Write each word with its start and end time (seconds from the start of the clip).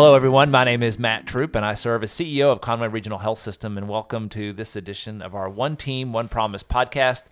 hello, 0.00 0.14
everyone. 0.14 0.50
My 0.50 0.64
name 0.64 0.82
is 0.82 0.98
Matt 0.98 1.26
Troup, 1.26 1.54
and 1.54 1.62
I 1.62 1.74
serve 1.74 2.02
as 2.02 2.10
CEO 2.10 2.50
of 2.50 2.62
Conway 2.62 2.88
Regional 2.88 3.18
Health 3.18 3.38
System. 3.38 3.76
And 3.76 3.86
welcome 3.86 4.30
to 4.30 4.54
this 4.54 4.74
edition 4.74 5.20
of 5.20 5.34
our 5.34 5.46
One 5.46 5.76
Team, 5.76 6.14
One 6.14 6.26
Promise 6.26 6.62
podcast. 6.62 7.24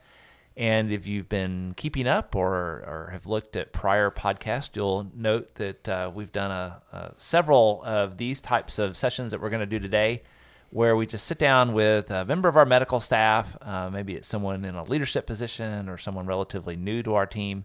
And 0.54 0.92
if 0.92 1.06
you've 1.06 1.30
been 1.30 1.72
keeping 1.78 2.06
up 2.06 2.36
or, 2.36 2.84
or 2.86 3.08
have 3.10 3.26
looked 3.26 3.56
at 3.56 3.72
prior 3.72 4.10
podcasts, 4.10 4.76
you'll 4.76 5.10
note 5.14 5.54
that 5.54 5.88
uh, 5.88 6.10
we've 6.14 6.30
done 6.30 6.50
a, 6.50 6.82
a, 6.92 7.14
several 7.16 7.82
of 7.86 8.18
these 8.18 8.42
types 8.42 8.78
of 8.78 8.98
sessions 8.98 9.30
that 9.30 9.40
we're 9.40 9.48
going 9.48 9.60
to 9.60 9.66
do 9.66 9.78
today, 9.78 10.20
where 10.68 10.94
we 10.94 11.06
just 11.06 11.26
sit 11.26 11.38
down 11.38 11.72
with 11.72 12.10
a 12.10 12.26
member 12.26 12.50
of 12.50 12.56
our 12.58 12.66
medical 12.66 13.00
staff, 13.00 13.56
uh, 13.62 13.88
maybe 13.88 14.14
it's 14.14 14.28
someone 14.28 14.62
in 14.66 14.74
a 14.74 14.84
leadership 14.84 15.26
position 15.26 15.88
or 15.88 15.96
someone 15.96 16.26
relatively 16.26 16.76
new 16.76 17.02
to 17.02 17.14
our 17.14 17.24
team 17.24 17.64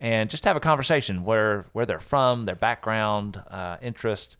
and 0.00 0.30
just 0.30 0.44
have 0.44 0.56
a 0.56 0.60
conversation 0.60 1.24
where 1.24 1.66
where 1.72 1.86
they're 1.86 2.00
from, 2.00 2.44
their 2.44 2.56
background, 2.56 3.42
uh, 3.50 3.76
interest, 3.82 4.36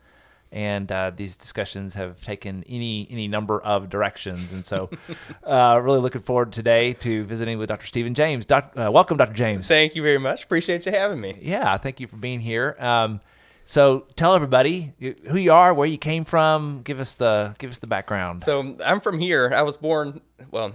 and 0.50 0.90
uh, 0.90 1.12
these 1.14 1.36
discussions 1.36 1.94
have 1.94 2.22
taken 2.24 2.64
any 2.68 3.06
any 3.10 3.28
number 3.28 3.60
of 3.60 3.88
directions. 3.88 4.52
And 4.52 4.64
so, 4.64 4.90
uh, 5.44 5.80
really 5.82 6.00
looking 6.00 6.22
forward 6.22 6.52
today 6.52 6.94
to 6.94 7.24
visiting 7.24 7.58
with 7.58 7.68
Dr. 7.68 7.86
Stephen 7.86 8.14
James. 8.14 8.46
Doc, 8.46 8.72
uh, 8.76 8.90
welcome, 8.90 9.16
Dr. 9.16 9.34
James. 9.34 9.68
Thank 9.68 9.94
you 9.94 10.02
very 10.02 10.18
much. 10.18 10.44
Appreciate 10.44 10.86
you 10.86 10.92
having 10.92 11.20
me. 11.20 11.38
Yeah, 11.40 11.76
thank 11.76 12.00
you 12.00 12.06
for 12.06 12.16
being 12.16 12.40
here. 12.40 12.76
Um, 12.78 13.20
so 13.66 14.06
tell 14.16 14.34
everybody 14.34 14.94
who 15.28 15.36
you 15.36 15.52
are, 15.52 15.72
where 15.72 15.86
you 15.86 15.98
came 15.98 16.24
from. 16.24 16.82
Give 16.82 17.00
us 17.00 17.14
the 17.14 17.54
give 17.58 17.70
us 17.70 17.78
the 17.78 17.86
background. 17.86 18.42
So 18.42 18.76
I'm 18.84 19.00
from 19.00 19.20
here. 19.20 19.52
I 19.54 19.62
was 19.62 19.76
born 19.76 20.20
well 20.50 20.72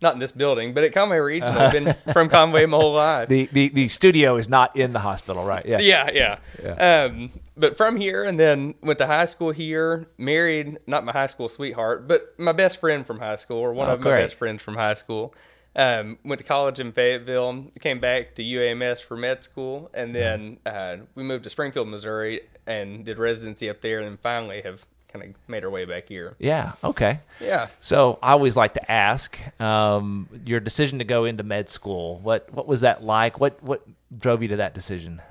not 0.00 0.14
in 0.14 0.20
this 0.20 0.32
building, 0.32 0.74
but 0.74 0.84
at 0.84 0.92
Conway 0.92 1.18
Regional. 1.18 1.58
I've 1.58 1.72
been 1.72 1.94
from 2.12 2.28
Conway 2.28 2.66
my 2.66 2.76
whole 2.76 2.94
life. 2.94 3.28
The, 3.28 3.48
the 3.52 3.68
the 3.68 3.88
studio 3.88 4.36
is 4.36 4.48
not 4.48 4.76
in 4.76 4.92
the 4.92 5.00
hospital, 5.00 5.44
right? 5.44 5.64
Yeah, 5.64 5.78
yeah, 5.80 6.10
yeah. 6.12 6.38
yeah. 6.62 7.04
Um, 7.04 7.30
but 7.56 7.76
from 7.76 7.96
here, 7.96 8.24
and 8.24 8.38
then 8.38 8.74
went 8.82 8.98
to 8.98 9.06
high 9.06 9.24
school 9.24 9.50
here. 9.50 10.08
Married 10.16 10.78
not 10.86 11.04
my 11.04 11.12
high 11.12 11.26
school 11.26 11.48
sweetheart, 11.48 12.06
but 12.06 12.38
my 12.38 12.52
best 12.52 12.78
friend 12.78 13.06
from 13.06 13.18
high 13.18 13.36
school, 13.36 13.58
or 13.58 13.72
one 13.72 13.88
oh, 13.88 13.94
of 13.94 14.00
great. 14.00 14.12
my 14.12 14.20
best 14.22 14.34
friends 14.36 14.62
from 14.62 14.74
high 14.74 14.94
school. 14.94 15.34
Um, 15.76 16.18
went 16.24 16.40
to 16.40 16.44
college 16.44 16.80
in 16.80 16.92
Fayetteville. 16.92 17.66
Came 17.80 18.00
back 18.00 18.34
to 18.36 18.42
UAMS 18.42 19.02
for 19.02 19.16
med 19.16 19.44
school, 19.44 19.90
and 19.94 20.14
then 20.14 20.58
uh, 20.66 20.96
we 21.14 21.22
moved 21.22 21.44
to 21.44 21.50
Springfield, 21.50 21.88
Missouri, 21.88 22.42
and 22.66 23.04
did 23.04 23.18
residency 23.18 23.68
up 23.70 23.80
there, 23.80 24.00
and 24.00 24.18
finally 24.20 24.62
have 24.62 24.84
kind 25.12 25.24
of 25.24 25.34
made 25.48 25.64
our 25.64 25.70
way 25.70 25.84
back 25.84 26.08
here. 26.08 26.36
Yeah. 26.38 26.72
Okay. 26.84 27.20
Yeah. 27.40 27.68
So 27.80 28.18
I 28.22 28.32
always 28.32 28.56
like 28.56 28.74
to 28.74 28.90
ask 28.90 29.38
um, 29.60 30.28
your 30.44 30.60
decision 30.60 30.98
to 30.98 31.04
go 31.04 31.24
into 31.24 31.42
med 31.42 31.68
school. 31.68 32.20
What 32.20 32.52
what 32.52 32.66
was 32.66 32.82
that 32.82 33.02
like? 33.02 33.40
What 33.40 33.62
what 33.62 33.86
drove 34.16 34.42
you 34.42 34.48
to 34.48 34.56
that 34.56 34.74
decision? 34.74 35.22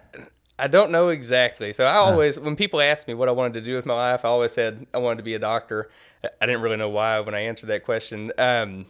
I 0.60 0.68
don't 0.68 0.92
know 0.92 1.10
exactly. 1.10 1.72
So 1.72 1.86
I 1.86 1.96
always, 1.96 2.40
when 2.40 2.56
people 2.56 2.82
ask 2.82 3.08
me 3.08 3.14
what 3.14 3.30
I 3.30 3.32
wanted 3.32 3.54
to 3.56 3.62
do 3.62 3.76
with 3.76 3.86
my 3.86 3.94
life, 3.94 4.26
I 4.26 4.30
always 4.30 4.54
said 4.54 4.88
I 4.92 4.98
wanted 4.98 5.18
to 5.18 5.24
be 5.24 5.36
a 5.36 5.40
doctor. 5.40 5.92
I 6.42 6.48
didn't 6.48 6.62
really 6.62 6.78
know 6.78 6.90
why 6.90 7.20
when 7.20 7.36
I 7.36 7.42
answered 7.42 7.68
that 7.68 7.86
question. 7.86 8.32
Um, 8.40 8.88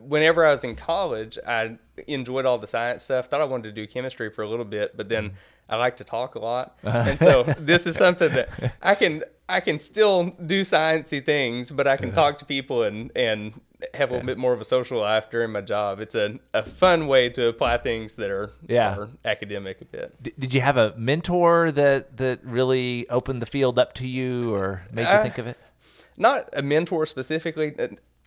whenever 0.00 0.46
I 0.46 0.50
was 0.50 0.64
in 0.64 0.76
college, 0.76 1.38
I 1.46 1.78
enjoyed 2.06 2.46
all 2.46 2.58
the 2.58 2.66
science 2.66 3.04
stuff. 3.04 3.26
Thought 3.26 3.40
I 3.40 3.44
wanted 3.44 3.64
to 3.64 3.72
do 3.72 3.86
chemistry 3.86 4.30
for 4.30 4.42
a 4.42 4.48
little 4.48 4.64
bit, 4.64 4.96
but 4.96 5.08
then 5.08 5.32
I 5.68 5.76
like 5.76 5.96
to 5.98 6.04
talk 6.04 6.34
a 6.34 6.38
lot, 6.38 6.76
and 6.82 7.18
so 7.18 7.42
this 7.58 7.86
is 7.86 7.96
something 7.96 8.32
that 8.32 8.74
I 8.82 8.94
can 8.94 9.24
I 9.48 9.60
can 9.60 9.80
still 9.80 10.30
do 10.46 10.62
sciencey 10.62 11.24
things, 11.24 11.70
but 11.70 11.86
I 11.86 11.96
can 11.96 12.12
talk 12.12 12.38
to 12.38 12.44
people 12.44 12.82
and 12.82 13.10
and 13.16 13.60
have 13.94 14.10
a 14.10 14.14
little 14.14 14.26
bit 14.26 14.38
more 14.38 14.52
of 14.52 14.60
a 14.60 14.64
social 14.64 15.00
life 15.00 15.30
during 15.30 15.52
my 15.52 15.60
job. 15.60 16.00
It's 16.00 16.14
a, 16.14 16.38
a 16.52 16.62
fun 16.62 17.06
way 17.06 17.28
to 17.30 17.48
apply 17.48 17.78
things 17.78 18.16
that 18.16 18.30
are, 18.30 18.52
yeah. 18.68 18.96
Are 18.96 19.08
academic 19.24 19.80
a 19.80 19.84
bit. 19.84 20.22
D- 20.22 20.32
did 20.38 20.54
you 20.54 20.60
have 20.60 20.76
a 20.76 20.94
mentor 20.96 21.70
that 21.72 22.16
that 22.18 22.44
really 22.44 23.08
opened 23.08 23.40
the 23.40 23.46
field 23.46 23.78
up 23.78 23.94
to 23.94 24.06
you 24.06 24.54
or 24.54 24.82
made 24.92 25.02
you 25.02 25.08
uh, 25.08 25.22
think 25.22 25.38
of 25.38 25.46
it? 25.46 25.58
Not 26.18 26.48
a 26.52 26.62
mentor 26.62 27.06
specifically. 27.06 27.74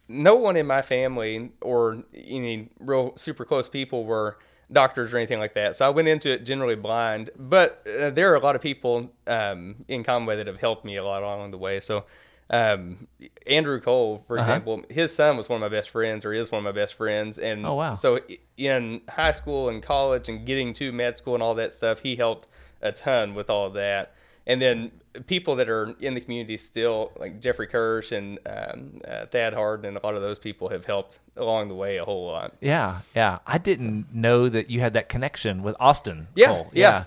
No 0.07 0.35
one 0.35 0.55
in 0.55 0.67
my 0.67 0.81
family 0.81 1.51
or 1.61 2.03
any 2.13 2.69
real 2.79 3.13
super 3.15 3.45
close 3.45 3.69
people 3.69 4.05
were 4.05 4.37
doctors 4.71 5.13
or 5.13 5.17
anything 5.17 5.39
like 5.39 5.53
that. 5.53 5.75
So 5.75 5.85
I 5.85 5.89
went 5.89 6.07
into 6.07 6.31
it 6.31 6.43
generally 6.43 6.75
blind. 6.75 7.29
But 7.37 7.85
uh, 7.87 8.09
there 8.09 8.31
are 8.31 8.35
a 8.35 8.39
lot 8.39 8.55
of 8.55 8.61
people 8.61 9.11
um, 9.27 9.85
in 9.87 10.03
Conway 10.03 10.37
that 10.37 10.47
have 10.47 10.59
helped 10.59 10.83
me 10.83 10.97
a 10.97 11.03
lot 11.03 11.23
along 11.23 11.51
the 11.51 11.57
way. 11.57 11.79
So 11.79 12.05
um, 12.49 13.07
Andrew 13.47 13.79
Cole, 13.79 14.23
for 14.27 14.37
uh-huh. 14.37 14.51
example, 14.51 14.83
his 14.89 15.13
son 15.15 15.37
was 15.37 15.49
one 15.49 15.61
of 15.63 15.71
my 15.71 15.75
best 15.75 15.89
friends, 15.89 16.25
or 16.25 16.33
is 16.33 16.51
one 16.51 16.59
of 16.59 16.63
my 16.63 16.71
best 16.71 16.95
friends. 16.95 17.37
And 17.37 17.65
oh, 17.65 17.75
wow. 17.75 17.93
so 17.93 18.19
in 18.57 19.01
high 19.09 19.31
school 19.31 19.69
and 19.69 19.81
college 19.81 20.29
and 20.29 20.45
getting 20.45 20.73
to 20.73 20.91
med 20.91 21.17
school 21.17 21.33
and 21.33 21.43
all 21.43 21.55
that 21.55 21.73
stuff, 21.73 22.01
he 22.01 22.15
helped 22.15 22.47
a 22.81 22.91
ton 22.91 23.33
with 23.33 23.49
all 23.49 23.67
of 23.67 23.73
that 23.73 24.13
and 24.45 24.61
then 24.61 24.91
people 25.27 25.55
that 25.55 25.69
are 25.69 25.95
in 25.99 26.13
the 26.15 26.21
community 26.21 26.57
still, 26.57 27.11
like 27.17 27.39
Jeffrey 27.39 27.67
Kirsch 27.67 28.11
and 28.11 28.39
um, 28.45 28.99
uh, 29.07 29.25
Thad 29.27 29.53
Harden, 29.53 29.85
and 29.85 29.97
a 29.97 30.05
lot 30.05 30.15
of 30.15 30.21
those 30.21 30.39
people 30.39 30.69
have 30.69 30.85
helped 30.85 31.19
along 31.37 31.67
the 31.67 31.75
way 31.75 31.97
a 31.97 32.05
whole 32.05 32.27
lot. 32.27 32.53
Yeah, 32.59 32.99
yeah. 33.15 33.39
I 33.45 33.57
didn't 33.57 34.13
know 34.13 34.49
that 34.49 34.69
you 34.69 34.79
had 34.79 34.93
that 34.93 35.09
connection 35.09 35.63
with 35.63 35.75
Austin. 35.79 36.27
Yeah, 36.35 36.47
Cole. 36.47 36.69
yeah. 36.73 36.81
yeah. 36.81 37.03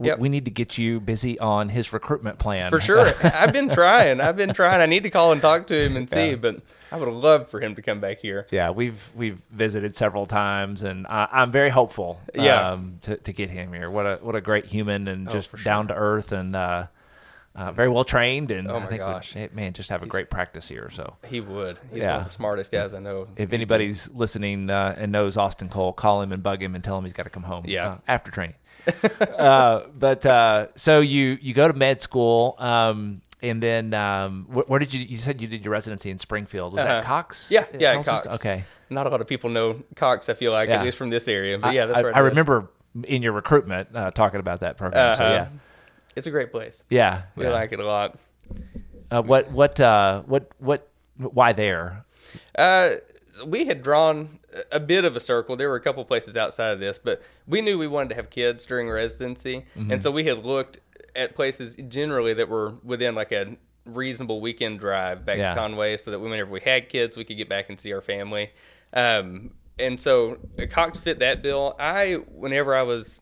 Yep. 0.00 0.18
We 0.18 0.28
need 0.28 0.44
to 0.46 0.50
get 0.50 0.76
you 0.76 0.98
busy 0.98 1.38
on 1.38 1.68
his 1.68 1.92
recruitment 1.92 2.38
plan. 2.38 2.70
For 2.70 2.80
sure. 2.80 3.12
I've 3.22 3.52
been 3.52 3.68
trying. 3.70 4.20
I've 4.20 4.36
been 4.36 4.52
trying. 4.52 4.80
I 4.80 4.86
need 4.86 5.04
to 5.04 5.10
call 5.10 5.30
and 5.30 5.40
talk 5.40 5.68
to 5.68 5.80
him 5.80 5.96
and 5.96 6.10
see, 6.10 6.30
yeah. 6.30 6.36
but 6.36 6.62
I 6.90 6.96
would 6.96 7.06
have 7.06 7.16
loved 7.16 7.48
for 7.48 7.60
him 7.60 7.76
to 7.76 7.82
come 7.82 8.00
back 8.00 8.18
here. 8.18 8.46
Yeah, 8.50 8.70
we've 8.70 9.12
we've 9.14 9.40
visited 9.50 9.94
several 9.94 10.26
times, 10.26 10.82
and 10.82 11.06
I, 11.06 11.28
am 11.42 11.52
very 11.52 11.70
hopeful. 11.70 12.20
Yeah. 12.34 12.70
Um, 12.70 12.98
to, 13.02 13.16
to 13.16 13.32
get 13.32 13.50
him 13.50 13.72
here. 13.72 13.88
What 13.88 14.06
a 14.06 14.16
what 14.16 14.34
a 14.34 14.40
great 14.40 14.66
human, 14.66 15.06
and 15.06 15.28
oh, 15.28 15.30
just 15.30 15.50
sure. 15.50 15.60
down 15.60 15.88
to 15.88 15.94
earth, 15.94 16.32
and 16.32 16.56
uh, 16.56 16.86
uh, 17.54 17.70
very 17.70 17.88
well 17.88 18.04
trained, 18.04 18.50
and 18.50 18.68
oh 18.68 18.78
I 18.78 18.86
think 18.86 18.98
gosh. 18.98 19.34
Would, 19.36 19.54
man, 19.54 19.74
just 19.74 19.90
have 19.90 20.02
a 20.02 20.06
He's, 20.06 20.10
great 20.10 20.28
practice 20.28 20.66
here. 20.66 20.90
So 20.90 21.16
he 21.24 21.40
would. 21.40 21.78
He's 21.90 22.00
yeah. 22.00 22.12
one 22.12 22.18
of 22.18 22.24
the 22.24 22.30
smartest 22.30 22.72
guys 22.72 22.94
I 22.94 22.98
know. 22.98 23.28
If 23.36 23.52
anybody's 23.52 24.10
listening 24.10 24.70
uh, 24.70 24.96
and 24.98 25.12
knows 25.12 25.36
Austin 25.36 25.68
Cole, 25.68 25.92
call 25.92 26.20
him 26.20 26.32
and 26.32 26.42
bug 26.42 26.60
him 26.60 26.74
and 26.74 26.82
tell 26.82 26.98
him 26.98 27.04
he's 27.04 27.12
got 27.12 27.24
to 27.24 27.30
come 27.30 27.44
home. 27.44 27.64
Yeah. 27.66 27.88
Uh, 27.88 27.98
after 28.08 28.32
training. 28.32 28.56
uh, 29.20 29.82
but 29.96 30.24
uh, 30.26 30.68
so 30.74 31.00
you 31.00 31.38
you 31.40 31.54
go 31.54 31.68
to 31.68 31.74
med 31.74 32.02
school, 32.02 32.56
um, 32.58 33.22
and 33.42 33.62
then 33.62 33.94
um, 33.94 34.46
where, 34.48 34.64
where, 34.66 34.78
did 34.78 34.92
you? 34.92 35.00
You 35.00 35.16
said 35.16 35.40
you 35.40 35.48
did 35.48 35.64
your 35.64 35.72
residency 35.72 36.10
in 36.10 36.18
Springfield. 36.18 36.72
Was 36.72 36.82
uh-huh. 36.82 36.94
that 36.94 37.04
Cox? 37.04 37.50
Yeah, 37.50 37.66
yeah, 37.78 38.02
Cox. 38.02 38.26
Okay. 38.36 38.64
Not 38.90 39.06
a 39.06 39.10
lot 39.10 39.20
of 39.20 39.26
people 39.26 39.50
know 39.50 39.82
Cox. 39.96 40.28
I 40.28 40.34
feel 40.34 40.52
like 40.52 40.68
yeah. 40.68 40.78
at 40.78 40.84
least 40.84 40.96
from 40.96 41.10
this 41.10 41.28
area. 41.28 41.58
But 41.58 41.74
yeah, 41.74 41.86
that's 41.86 42.02
right. 42.02 42.14
I, 42.14 42.18
I 42.18 42.22
remember 42.22 42.68
in 43.04 43.22
your 43.22 43.32
recruitment 43.32 43.88
uh, 43.94 44.10
talking 44.10 44.40
about 44.40 44.60
that 44.60 44.76
program. 44.76 45.12
Uh-huh. 45.12 45.16
So 45.16 45.28
yeah, 45.28 45.48
it's 46.16 46.26
a 46.26 46.30
great 46.30 46.50
place. 46.50 46.84
Yeah, 46.90 47.22
we 47.36 47.44
yeah. 47.44 47.50
like 47.50 47.72
it 47.72 47.80
a 47.80 47.86
lot. 47.86 48.18
Uh, 49.10 49.22
what 49.22 49.50
what 49.50 49.80
uh, 49.80 50.22
what 50.22 50.50
what 50.58 50.88
why 51.16 51.52
there? 51.52 52.04
Uh, 52.56 52.90
we 53.44 53.64
had 53.64 53.82
drawn 53.82 54.38
a 54.70 54.80
bit 54.80 55.04
of 55.04 55.16
a 55.16 55.20
circle. 55.20 55.56
There 55.56 55.68
were 55.68 55.76
a 55.76 55.80
couple 55.80 56.04
places 56.04 56.36
outside 56.36 56.72
of 56.72 56.80
this, 56.80 56.98
but 56.98 57.22
we 57.46 57.60
knew 57.60 57.78
we 57.78 57.88
wanted 57.88 58.10
to 58.10 58.14
have 58.16 58.30
kids 58.30 58.66
during 58.66 58.90
residency, 58.90 59.66
mm-hmm. 59.76 59.90
and 59.90 60.02
so 60.02 60.10
we 60.10 60.24
had 60.24 60.44
looked 60.44 60.80
at 61.16 61.34
places 61.34 61.76
generally 61.88 62.34
that 62.34 62.48
were 62.48 62.74
within 62.82 63.14
like 63.14 63.32
a 63.32 63.56
reasonable 63.84 64.40
weekend 64.40 64.80
drive 64.80 65.24
back 65.24 65.38
yeah. 65.38 65.50
to 65.50 65.54
Conway, 65.54 65.96
so 65.96 66.10
that 66.10 66.18
whenever 66.18 66.50
we 66.50 66.60
had 66.60 66.88
kids, 66.88 67.16
we 67.16 67.24
could 67.24 67.36
get 67.36 67.48
back 67.48 67.68
and 67.68 67.78
see 67.78 67.92
our 67.92 68.00
family. 68.00 68.50
Um, 68.92 69.50
and 69.78 69.98
so 69.98 70.38
Cox 70.70 71.00
fit 71.00 71.18
that 71.18 71.42
bill. 71.42 71.74
I, 71.78 72.14
whenever 72.28 72.74
I 72.74 72.82
was 72.82 73.20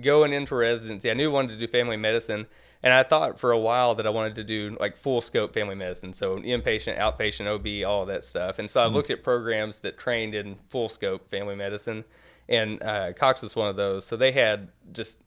going 0.00 0.32
into 0.32 0.54
residency, 0.54 1.10
I 1.10 1.14
knew 1.14 1.30
I 1.30 1.32
wanted 1.32 1.50
to 1.50 1.56
do 1.56 1.66
family 1.66 1.96
medicine, 1.96 2.46
and 2.84 2.92
I 2.92 3.02
thought 3.02 3.40
for 3.40 3.50
a 3.50 3.58
while 3.58 3.94
that 3.94 4.06
I 4.06 4.10
wanted 4.10 4.34
to 4.34 4.44
do 4.44 4.76
like 4.78 4.98
full 4.98 5.22
scope 5.22 5.54
family 5.54 5.74
medicine, 5.74 6.12
so 6.12 6.36
inpatient, 6.36 6.98
outpatient, 6.98 7.46
OB, 7.46 7.88
all 7.88 8.04
that 8.04 8.24
stuff. 8.24 8.58
And 8.58 8.68
so 8.68 8.82
I 8.82 8.84
mm-hmm. 8.84 8.94
looked 8.94 9.10
at 9.10 9.24
programs 9.24 9.80
that 9.80 9.96
trained 9.96 10.34
in 10.34 10.56
full 10.68 10.90
scope 10.90 11.30
family 11.30 11.56
medicine, 11.56 12.04
and 12.46 12.82
uh, 12.82 13.14
Cox 13.14 13.40
was 13.40 13.56
one 13.56 13.70
of 13.70 13.76
those. 13.76 14.04
So 14.04 14.18
they 14.18 14.32
had 14.32 14.68
just 14.92 15.18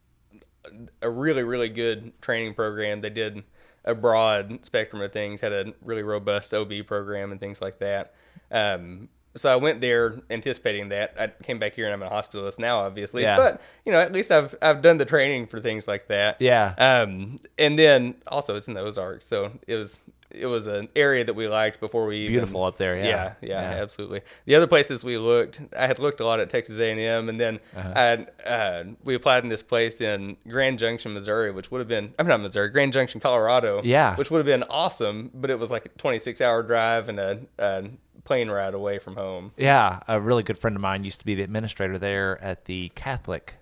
a 1.02 1.10
really, 1.10 1.42
really 1.42 1.70
good 1.70 2.14
training 2.22 2.54
program. 2.54 3.02
They 3.02 3.10
did 3.10 3.44
a 3.84 3.96
broad 3.96 4.60
spectrum 4.64 5.02
of 5.02 5.12
things, 5.12 5.42
had 5.42 5.54
a 5.54 5.74
really 5.82 6.04
robust 6.04 6.54
OB 6.54 6.86
program 6.86 7.32
and 7.32 7.40
things 7.40 7.60
like 7.60 7.80
that. 7.80 8.14
Um, 8.52 9.10
so 9.38 9.52
I 9.52 9.56
went 9.56 9.82
there 9.82 10.16
anticipating 10.30 10.90
that. 10.90 11.16
I 11.20 11.28
came 11.44 11.60
back 11.60 11.74
here 11.74 11.86
and 11.86 11.94
I'm 11.94 12.04
a 12.04 12.10
hospitalist 12.10 12.60
now, 12.60 12.80
obviously. 12.80 13.24
Yeah. 13.24 13.38
But 13.38 13.62
you 13.86 13.92
know, 13.92 14.00
at 14.00 14.12
least 14.12 14.32
I've 14.32 14.56
I've 14.62 14.82
done 14.82 14.98
the 14.98 15.06
training 15.06 15.48
for 15.48 15.60
things 15.60 15.88
like 15.88 16.08
that. 16.08 16.42
Yeah. 16.42 16.74
Um, 16.78 17.38
and 17.58 17.78
then 17.78 18.16
also 18.28 18.56
it's 18.56 18.68
in 18.68 18.74
the 18.74 18.82
Ozarks, 18.82 19.26
so 19.26 19.52
it 19.68 19.76
was 19.76 20.00
it 20.30 20.46
was 20.46 20.68
an 20.68 20.90
area 20.96 21.24
that 21.24 21.34
we 21.34 21.48
liked 21.48 21.80
before 21.80 22.06
we 22.06 22.28
beautiful 22.28 22.62
even, 22.62 22.68
up 22.68 22.78
there. 22.78 22.96
Yeah. 22.96 23.04
yeah. 23.04 23.34
yeah, 23.42 23.48
yeah, 23.48 23.82
absolutely. 23.82 24.22
The 24.46 24.56
other 24.56 24.68
places 24.68 25.04
we 25.04 25.18
looked, 25.18 25.62
I 25.78 25.88
had 25.88 26.00
looked 26.00 26.20
a 26.20 26.26
lot 26.26 26.40
at 26.40 26.50
Texas 26.50 26.80
A 26.80 26.92
and 26.92 27.00
M, 27.00 27.30
and 27.30 27.40
then 27.40 27.60
uh-huh. 27.76 28.26
I, 28.46 28.48
uh, 28.48 28.84
we 29.04 29.16
applied 29.16 29.44
in 29.44 29.50
this 29.50 29.64
place 29.64 30.02
in 30.02 30.38
Grand 30.48 30.80
Junction, 30.80 31.14
Missouri, 31.14 31.52
which 31.52 31.72
would 31.72 31.80
have 31.80 31.88
been 31.88 32.14
I'm 32.20 32.28
not 32.28 32.42
Missouri, 32.42 32.70
Grand 32.70 32.94
Junction, 32.94 33.20
Colorado. 33.20 33.82
Yeah, 33.84 34.16
which 34.16 34.30
would 34.32 34.40
have 34.40 34.46
been 34.46 34.64
awesome, 34.64 35.32
but 35.34 35.50
it 35.50 35.60
was 35.60 35.72
like 35.72 35.86
a 35.86 35.90
26 35.90 36.42
hour 36.42 36.64
drive 36.64 37.10
and 37.10 37.20
a, 37.20 37.40
a 37.58 37.86
plane 38.28 38.50
ride 38.52 38.74
away 38.74 39.00
from 39.00 39.16
home. 39.16 39.52
Yeah, 39.58 40.00
a 40.08 40.20
really 40.20 40.44
good 40.44 40.58
friend 40.60 40.76
of 40.76 40.82
mine 40.82 41.04
used 41.04 41.20
to 41.20 41.26
be 41.26 41.34
the 41.36 41.44
administrator 41.44 41.98
there 41.98 42.40
at 42.44 42.66
the 42.66 42.90
Catholic 42.94 43.56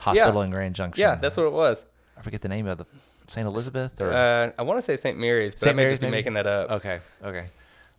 Hospital 0.00 0.40
yeah. 0.40 0.44
in 0.44 0.50
Grand 0.50 0.74
Junction. 0.74 1.00
Yeah, 1.00 1.14
that's 1.16 1.36
what 1.36 1.46
it 1.46 1.52
was. 1.52 1.84
I 2.16 2.22
forget 2.22 2.42
the 2.42 2.48
name 2.48 2.66
of 2.66 2.78
the 2.78 2.86
St. 3.26 3.46
Elizabeth 3.46 4.00
or 4.00 4.12
Uh, 4.12 4.52
I 4.58 4.62
want 4.62 4.78
to 4.78 4.82
say 4.82 4.96
St. 4.96 5.18
Mary's, 5.18 5.54
but 5.54 5.62
I 5.62 5.66
St. 5.66 5.76
may 5.76 5.82
Mary's, 5.82 5.92
just 5.92 6.00
be 6.02 6.06
maybe? 6.08 6.16
making 6.18 6.34
that 6.34 6.46
up. 6.46 6.70
Okay, 6.72 7.00
okay. 7.24 7.46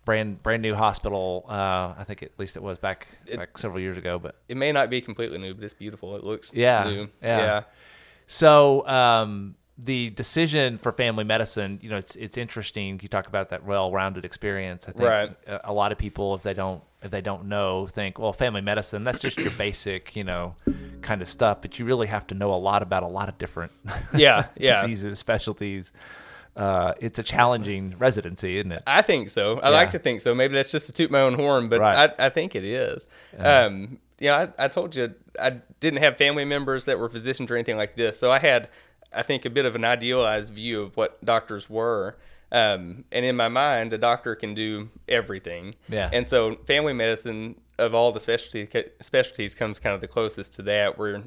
Brand 0.05 0.43
brand 0.43 0.61
new 0.61 0.75
hospital. 0.75 1.45
Uh, 1.47 1.95
I 1.97 2.03
think 2.05 2.21
at 2.23 2.31
least 2.37 2.57
it 2.57 2.61
was 2.61 2.77
back 2.77 3.07
back 3.35 3.57
several 3.57 3.79
years 3.79 3.97
ago. 3.97 4.19
But 4.19 4.35
It 4.49 4.57
may 4.57 4.71
not 4.71 4.89
be 4.89 4.99
completely 5.01 5.37
new, 5.39 5.53
but 5.53 5.63
it's 5.63 5.73
beautiful. 5.73 6.15
It 6.17 6.23
looks 6.23 6.53
Yeah, 6.53 6.83
new. 6.83 7.09
yeah. 7.21 7.37
yeah. 7.37 7.61
so 8.27 8.85
um, 8.87 9.55
the 9.85 10.09
decision 10.11 10.77
for 10.77 10.91
family 10.91 11.23
medicine, 11.23 11.79
you 11.81 11.89
know, 11.89 11.97
it's 11.97 12.15
it's 12.15 12.37
interesting. 12.37 12.99
You 13.01 13.09
talk 13.09 13.27
about 13.27 13.49
that 13.49 13.63
well-rounded 13.65 14.25
experience. 14.25 14.87
I 14.87 14.91
think 14.91 15.03
Right. 15.09 15.35
a, 15.63 15.73
lot 15.73 15.91
of 15.91 15.97
people, 15.97 16.35
if 16.35 16.43
they 16.43 16.53
don't 16.53 16.81
if 17.01 17.11
they 17.11 17.21
don't 17.21 17.45
know, 17.45 17.85
think, 17.87 18.17
well, 18.17 18.31
family 18.33 18.61
medicine 18.61 19.03
that's 19.03 19.19
just 19.19 19.37
your 19.37 19.51
basic, 19.51 20.15
you 20.15 20.23
know, 20.23 20.55
kind 21.01 21.21
of 21.21 21.27
stuff. 21.27 21.61
But 21.61 21.77
you 21.79 21.85
really 21.85 22.07
have 22.07 22.25
to 22.27 22.35
know 22.35 22.51
a 22.53 22.55
lot 22.69 22.81
about 22.81 23.03
a 23.03 23.07
lot 23.07 23.27
of 23.29 23.37
different 23.37 23.71
Yeah, 24.15 24.45
yeah. 24.57 24.81
diseases, 24.81 25.19
specialties. 25.19 25.91
Uh, 26.55 26.93
it's 27.01 27.17
a 27.17 27.23
challenging 27.23 27.95
residency, 27.97 28.57
isn't 28.57 28.71
it? 28.71 28.83
I 28.85 29.01
think 29.01 29.29
so. 29.29 29.59
I 29.59 29.69
Yeah. 29.69 29.75
like 29.75 29.89
to 29.89 29.99
think 29.99 30.21
so. 30.21 30.35
Maybe 30.35 30.53
that's 30.53 30.71
just 30.71 30.85
to 30.85 30.93
toot 30.93 31.09
my 31.09 31.19
own 31.21 31.33
horn, 31.33 31.67
but 31.67 31.79
Right. 31.79 32.09
I, 32.19 32.27
I 32.27 32.29
think 32.29 32.55
it 32.55 32.63
is. 32.63 33.07
Um, 33.39 33.97
you 34.19 34.29
know, 34.29 34.35
I, 34.57 34.65
I 34.65 34.67
told 34.67 34.95
you 34.95 35.13
I 35.41 35.57
didn't 35.79 35.99
have 36.03 36.15
family 36.17 36.45
members 36.45 36.85
that 36.85 36.99
were 36.99 37.09
physicians 37.09 37.49
or 37.49 37.55
anything 37.55 37.75
like 37.75 37.95
this, 37.95 38.17
so 38.19 38.31
I 38.31 38.37
had, 38.39 38.69
I 39.15 39.21
think, 39.23 39.45
a 39.45 39.49
bit 39.49 39.65
of 39.65 39.75
an 39.75 39.83
idealized 39.85 40.49
view 40.49 40.81
of 40.81 40.97
what 40.97 41.23
doctors 41.23 41.69
were. 41.69 42.17
Um, 42.51 43.05
and 43.11 43.25
in 43.25 43.35
my 43.35 43.47
mind, 43.47 43.93
a 43.93 43.97
doctor 43.97 44.35
can 44.35 44.53
do 44.53 44.89
everything. 45.07 45.75
Yeah. 45.89 46.09
And 46.13 46.29
so, 46.29 46.55
family 46.67 46.93
medicine 46.93 47.55
of 47.79 47.95
all 47.95 48.11
the 48.11 48.19
specialty 48.19 48.67
specialties 49.01 49.55
comes 49.55 49.79
kind 49.79 49.95
of 49.95 50.01
the 50.01 50.07
closest 50.07 50.53
to 50.55 50.61
that. 50.63 50.97
Where 50.97 51.23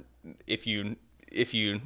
if 0.46 0.66
you 0.66 0.96
if 1.32 1.52
you 1.52 1.80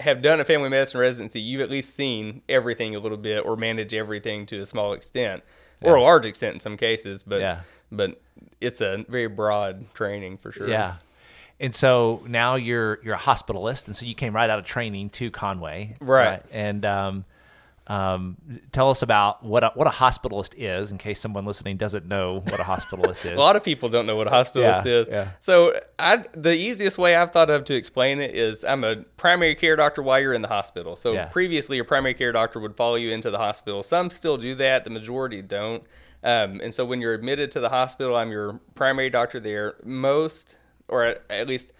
have 0.00 0.22
done 0.22 0.40
a 0.40 0.44
family 0.44 0.68
medicine 0.68 1.00
residency, 1.00 1.40
you've 1.40 1.60
at 1.60 1.70
least 1.70 1.94
seen 1.94 2.42
everything 2.48 2.94
a 2.96 2.98
little 2.98 3.18
bit 3.18 3.44
or 3.44 3.56
manage 3.56 3.94
everything 3.94 4.46
to 4.46 4.60
a 4.60 4.66
small 4.66 4.92
extent 4.92 5.42
or 5.80 5.94
a 5.94 6.02
large 6.02 6.26
extent 6.26 6.54
in 6.54 6.60
some 6.60 6.76
cases. 6.76 7.22
But 7.22 7.40
Yeah. 7.40 7.60
but 7.92 8.20
it's 8.60 8.80
a 8.80 9.04
very 9.08 9.28
broad 9.28 9.92
training 9.94 10.36
for 10.36 10.50
sure. 10.52 10.68
Yeah. 10.68 10.96
And 11.60 11.74
so 11.74 12.22
now 12.28 12.54
you're 12.54 13.00
you're 13.02 13.14
a 13.16 13.18
hospitalist, 13.18 13.86
and 13.88 13.96
so 13.96 14.06
you 14.06 14.14
came 14.14 14.34
right 14.34 14.48
out 14.48 14.58
of 14.58 14.64
training 14.64 15.10
to 15.10 15.30
Conway, 15.30 15.96
Right. 16.00 16.42
And 16.52 16.84
um, 16.84 17.24
um, 17.88 18.36
tell 18.70 18.90
us 18.90 19.00
about 19.00 19.42
what 19.42 19.64
a, 19.64 19.70
what 19.74 19.86
a 19.86 19.90
hospitalist 19.90 20.52
is, 20.58 20.92
in 20.92 20.98
case 20.98 21.18
someone 21.20 21.46
listening 21.46 21.78
doesn't 21.78 22.06
know 22.06 22.40
what 22.46 22.60
a 22.60 22.62
hospitalist 22.62 23.24
is. 23.24 23.32
A 23.32 23.40
lot 23.40 23.56
of 23.56 23.64
people 23.64 23.88
don't 23.88 24.04
know 24.06 24.14
what 24.14 24.26
a 24.26 24.30
hospitalist 24.30 24.84
Yeah, 24.84 24.92
is. 24.92 25.08
yeah. 25.08 25.28
So 25.40 25.72
I, 25.98 26.18
the 26.34 26.52
easiest 26.52 26.98
way 26.98 27.16
I've 27.16 27.32
thought 27.32 27.48
of 27.48 27.64
to 27.64 27.74
explain 27.74 28.20
it 28.20 28.34
is 28.34 28.62
I'm 28.62 28.84
a 28.84 28.96
primary 29.16 29.54
care 29.54 29.74
doctor 29.74 30.02
while 30.02 30.20
you're 30.20 30.34
in 30.34 30.42
the 30.42 30.48
hospital. 30.48 30.96
So 30.96 31.14
Yeah. 31.14 31.24
previously, 31.26 31.76
your 31.76 31.86
primary 31.86 32.12
care 32.12 32.30
doctor 32.30 32.60
would 32.60 32.76
follow 32.76 32.96
you 32.96 33.10
into 33.10 33.30
the 33.30 33.38
hospital. 33.38 33.82
Some 33.82 34.10
still 34.10 34.36
do 34.36 34.54
that. 34.56 34.84
The 34.84 34.90
majority 34.90 35.40
don't. 35.40 35.82
Um, 36.22 36.60
and 36.62 36.74
so 36.74 36.84
when 36.84 37.00
you're 37.00 37.14
admitted 37.14 37.50
to 37.52 37.60
the 37.60 37.70
hospital, 37.70 38.16
I'm 38.16 38.30
your 38.30 38.60
primary 38.74 39.08
doctor 39.08 39.40
there. 39.40 39.76
Most, 39.82 40.56
or 40.88 41.16
at, 41.30 41.46
least 41.46 41.72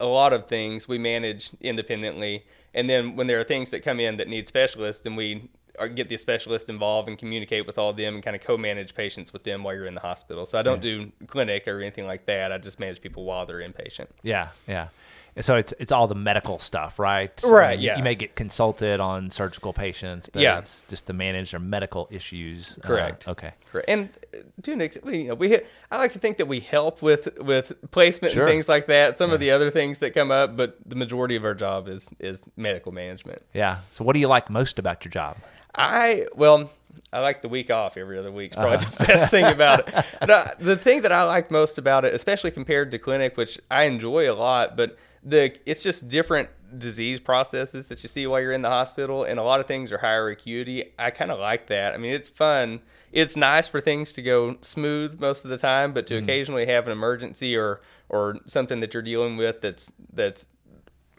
a 0.00 0.06
lot 0.06 0.32
of 0.32 0.46
things, 0.46 0.88
we 0.88 0.98
manage 0.98 1.50
independently. 1.60 2.44
And 2.74 2.88
then 2.88 3.16
when 3.16 3.26
there 3.26 3.38
are 3.40 3.44
things 3.44 3.70
that 3.70 3.82
come 3.82 4.00
in 4.00 4.16
that 4.16 4.28
need 4.28 4.48
specialists, 4.48 5.02
then 5.02 5.16
we 5.16 5.48
get 5.94 6.08
the 6.08 6.16
specialist 6.16 6.68
involved 6.68 7.08
and 7.08 7.18
communicate 7.18 7.66
with 7.66 7.78
all 7.78 7.90
of 7.90 7.96
them 7.96 8.14
and 8.14 8.22
kind 8.22 8.36
of 8.36 8.42
co-manage 8.42 8.94
patients 8.94 9.32
with 9.32 9.42
them 9.44 9.62
while 9.64 9.74
you're 9.74 9.86
in 9.86 9.94
the 9.94 10.00
hospital. 10.00 10.46
So 10.46 10.58
I 10.58 10.62
don't 10.62 10.82
do 10.82 11.10
clinic 11.26 11.66
or 11.66 11.80
anything 11.80 12.06
like 12.06 12.26
that. 12.26 12.52
I 12.52 12.58
just 12.58 12.78
manage 12.78 13.00
people 13.00 13.24
while 13.24 13.46
they're 13.46 13.58
inpatient. 13.58 14.08
yeah, 14.22 14.50
yeah. 14.66 14.88
And 15.34 15.42
so 15.44 15.56
it's 15.56 15.72
it's 15.78 15.92
all 15.92 16.06
the 16.08 16.14
medical 16.14 16.58
stuff, 16.58 16.98
right? 16.98 17.32
Right, 17.42 17.78
Um, 17.78 17.80
yeah. 17.82 17.96
You 17.96 18.02
may 18.04 18.14
get 18.14 18.34
consulted 18.36 19.00
on 19.00 19.30
surgical 19.30 19.72
patients, 19.72 20.28
but 20.30 20.42
Yeah. 20.42 20.58
it's 20.58 20.84
just 20.90 21.06
to 21.06 21.14
manage 21.14 21.52
their 21.52 21.60
medical 21.60 22.06
issues. 22.10 22.78
Uh, 22.84 22.86
Correct. 22.86 23.28
okay. 23.28 23.52
Correct. 23.70 23.88
And 23.88 24.10
uh, 24.34 24.38
to 24.62 24.72
an 24.72 24.80
extent, 24.82 25.06
you 25.06 25.28
know, 25.28 25.34
we 25.34 25.56
I 25.90 25.96
like 25.96 26.12
to 26.12 26.18
think 26.18 26.36
that 26.36 26.48
we 26.48 26.60
help 26.60 27.00
with 27.00 27.28
with 27.40 27.72
placement 27.92 28.34
Sure. 28.34 28.42
and 28.42 28.50
things 28.50 28.68
like 28.68 28.88
that. 28.88 29.16
Some 29.16 29.30
of 29.32 29.40
the 29.40 29.50
other 29.52 29.70
things 29.70 30.00
that 30.00 30.12
come 30.12 30.30
up, 30.30 30.54
but 30.56 30.76
the 30.84 30.96
majority 30.96 31.34
of 31.36 31.44
our 31.46 31.54
job 31.54 31.88
is 31.88 32.10
is 32.20 32.44
medical 32.56 32.92
management. 32.92 33.40
Yeah. 33.54 33.78
So 33.90 34.04
what 34.04 34.12
do 34.12 34.20
you 34.20 34.28
like 34.28 34.50
most 34.50 34.78
about 34.78 35.02
your 35.04 35.10
job? 35.12 35.38
I 35.74 36.26
well, 36.34 36.70
I 37.10 37.20
like 37.20 37.40
the 37.40 37.48
week 37.48 37.70
off 37.70 37.96
every 37.96 38.18
other 38.18 38.30
week. 38.30 38.48
It's 38.48 38.56
probably 38.56 38.76
Uh-huh. 38.76 38.90
the 38.98 39.04
best 39.06 39.30
thing 39.30 39.46
about 39.46 39.88
it. 39.88 39.94
The, 40.20 40.54
the 40.58 40.76
thing 40.76 41.00
that 41.02 41.12
I 41.12 41.22
like 41.24 41.50
most 41.50 41.78
about 41.78 42.04
it, 42.04 42.12
especially 42.12 42.50
compared 42.50 42.90
to 42.90 42.98
clinic, 42.98 43.38
which 43.38 43.58
I 43.70 43.84
enjoy 43.84 44.30
a 44.30 44.34
lot, 44.34 44.76
but 44.76 44.98
the 45.24 45.54
it's 45.66 45.82
just 45.82 46.08
different 46.08 46.48
disease 46.78 47.20
processes 47.20 47.88
that 47.88 48.02
you 48.02 48.08
see 48.08 48.26
while 48.26 48.40
you're 48.40 48.52
in 48.52 48.62
the 48.62 48.68
hospital, 48.70 49.24
and 49.24 49.38
a 49.38 49.42
lot 49.42 49.60
of 49.60 49.66
things 49.66 49.92
are 49.92 49.98
higher 49.98 50.28
acuity. 50.28 50.92
I 50.98 51.10
kind 51.10 51.30
of 51.30 51.38
like 51.38 51.66
that. 51.66 51.94
I 51.94 51.96
mean, 51.98 52.12
it's 52.12 52.28
fun. 52.28 52.80
It's 53.12 53.36
nice 53.36 53.68
for 53.68 53.80
things 53.80 54.12
to 54.14 54.22
go 54.22 54.56
smooth 54.62 55.20
most 55.20 55.44
of 55.44 55.50
the 55.50 55.58
time, 55.58 55.92
but 55.92 56.06
to 56.06 56.14
Mm-hmm. 56.14 56.24
occasionally 56.24 56.66
have 56.66 56.86
an 56.86 56.92
emergency 56.92 57.56
or 57.56 57.80
or 58.08 58.36
something 58.46 58.80
that 58.80 58.92
you're 58.94 59.02
dealing 59.02 59.36
with 59.36 59.60
that's 59.60 59.90
that's 60.12 60.46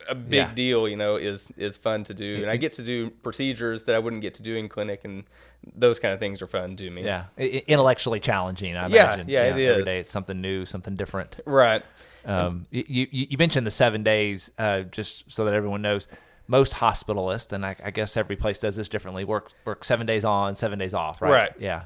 a 0.09 0.15
big 0.15 0.33
Yeah. 0.33 0.53
deal, 0.53 0.87
you 0.87 0.95
know, 0.95 1.15
is 1.15 1.49
is 1.57 1.77
fun 1.77 2.03
to 2.05 2.13
do. 2.13 2.41
And 2.41 2.49
I 2.49 2.57
get 2.57 2.73
to 2.73 2.83
do 2.83 3.09
procedures 3.09 3.85
that 3.85 3.95
I 3.95 3.99
wouldn't 3.99 4.21
get 4.21 4.33
to 4.35 4.43
do 4.43 4.55
in 4.55 4.69
clinic, 4.69 5.01
and 5.03 5.23
those 5.75 5.99
kind 5.99 6.13
of 6.13 6.19
things 6.19 6.41
are 6.41 6.47
fun 6.47 6.75
to 6.77 6.89
me. 6.89 7.03
Yeah, 7.03 7.25
intellectually 7.37 8.19
challenging. 8.19 8.75
I 8.75 8.87
Yeah, 8.87 9.03
imagine. 9.05 9.29
yeah, 9.29 9.43
it 9.43 9.49
Every 9.49 9.65
is. 9.65 9.85
day 9.85 9.99
it's 9.99 10.11
something 10.11 10.39
new, 10.41 10.65
something 10.65 10.95
different. 10.95 11.37
Right. 11.45 11.83
Um, 12.25 12.67
you, 12.71 12.83
you 12.87 13.07
you 13.11 13.37
mentioned 13.37 13.67
the 13.67 13.71
seven 13.71 14.03
days, 14.03 14.49
uh, 14.57 14.81
just 14.81 15.31
so 15.31 15.45
that 15.45 15.53
everyone 15.53 15.81
knows. 15.81 16.07
Most 16.45 16.73
hospitalists, 16.73 17.53
and 17.53 17.65
I, 17.65 17.73
I 17.85 17.91
guess 17.91 18.17
every 18.17 18.35
place 18.35 18.59
does 18.59 18.75
this 18.75 18.89
differently, 18.89 19.23
work 19.23 19.51
work 19.63 19.85
seven 19.85 20.05
days 20.05 20.25
on, 20.25 20.55
seven 20.55 20.77
days 20.77 20.93
off, 20.93 21.21
right? 21.21 21.31
Right. 21.31 21.51
Yeah, 21.57 21.83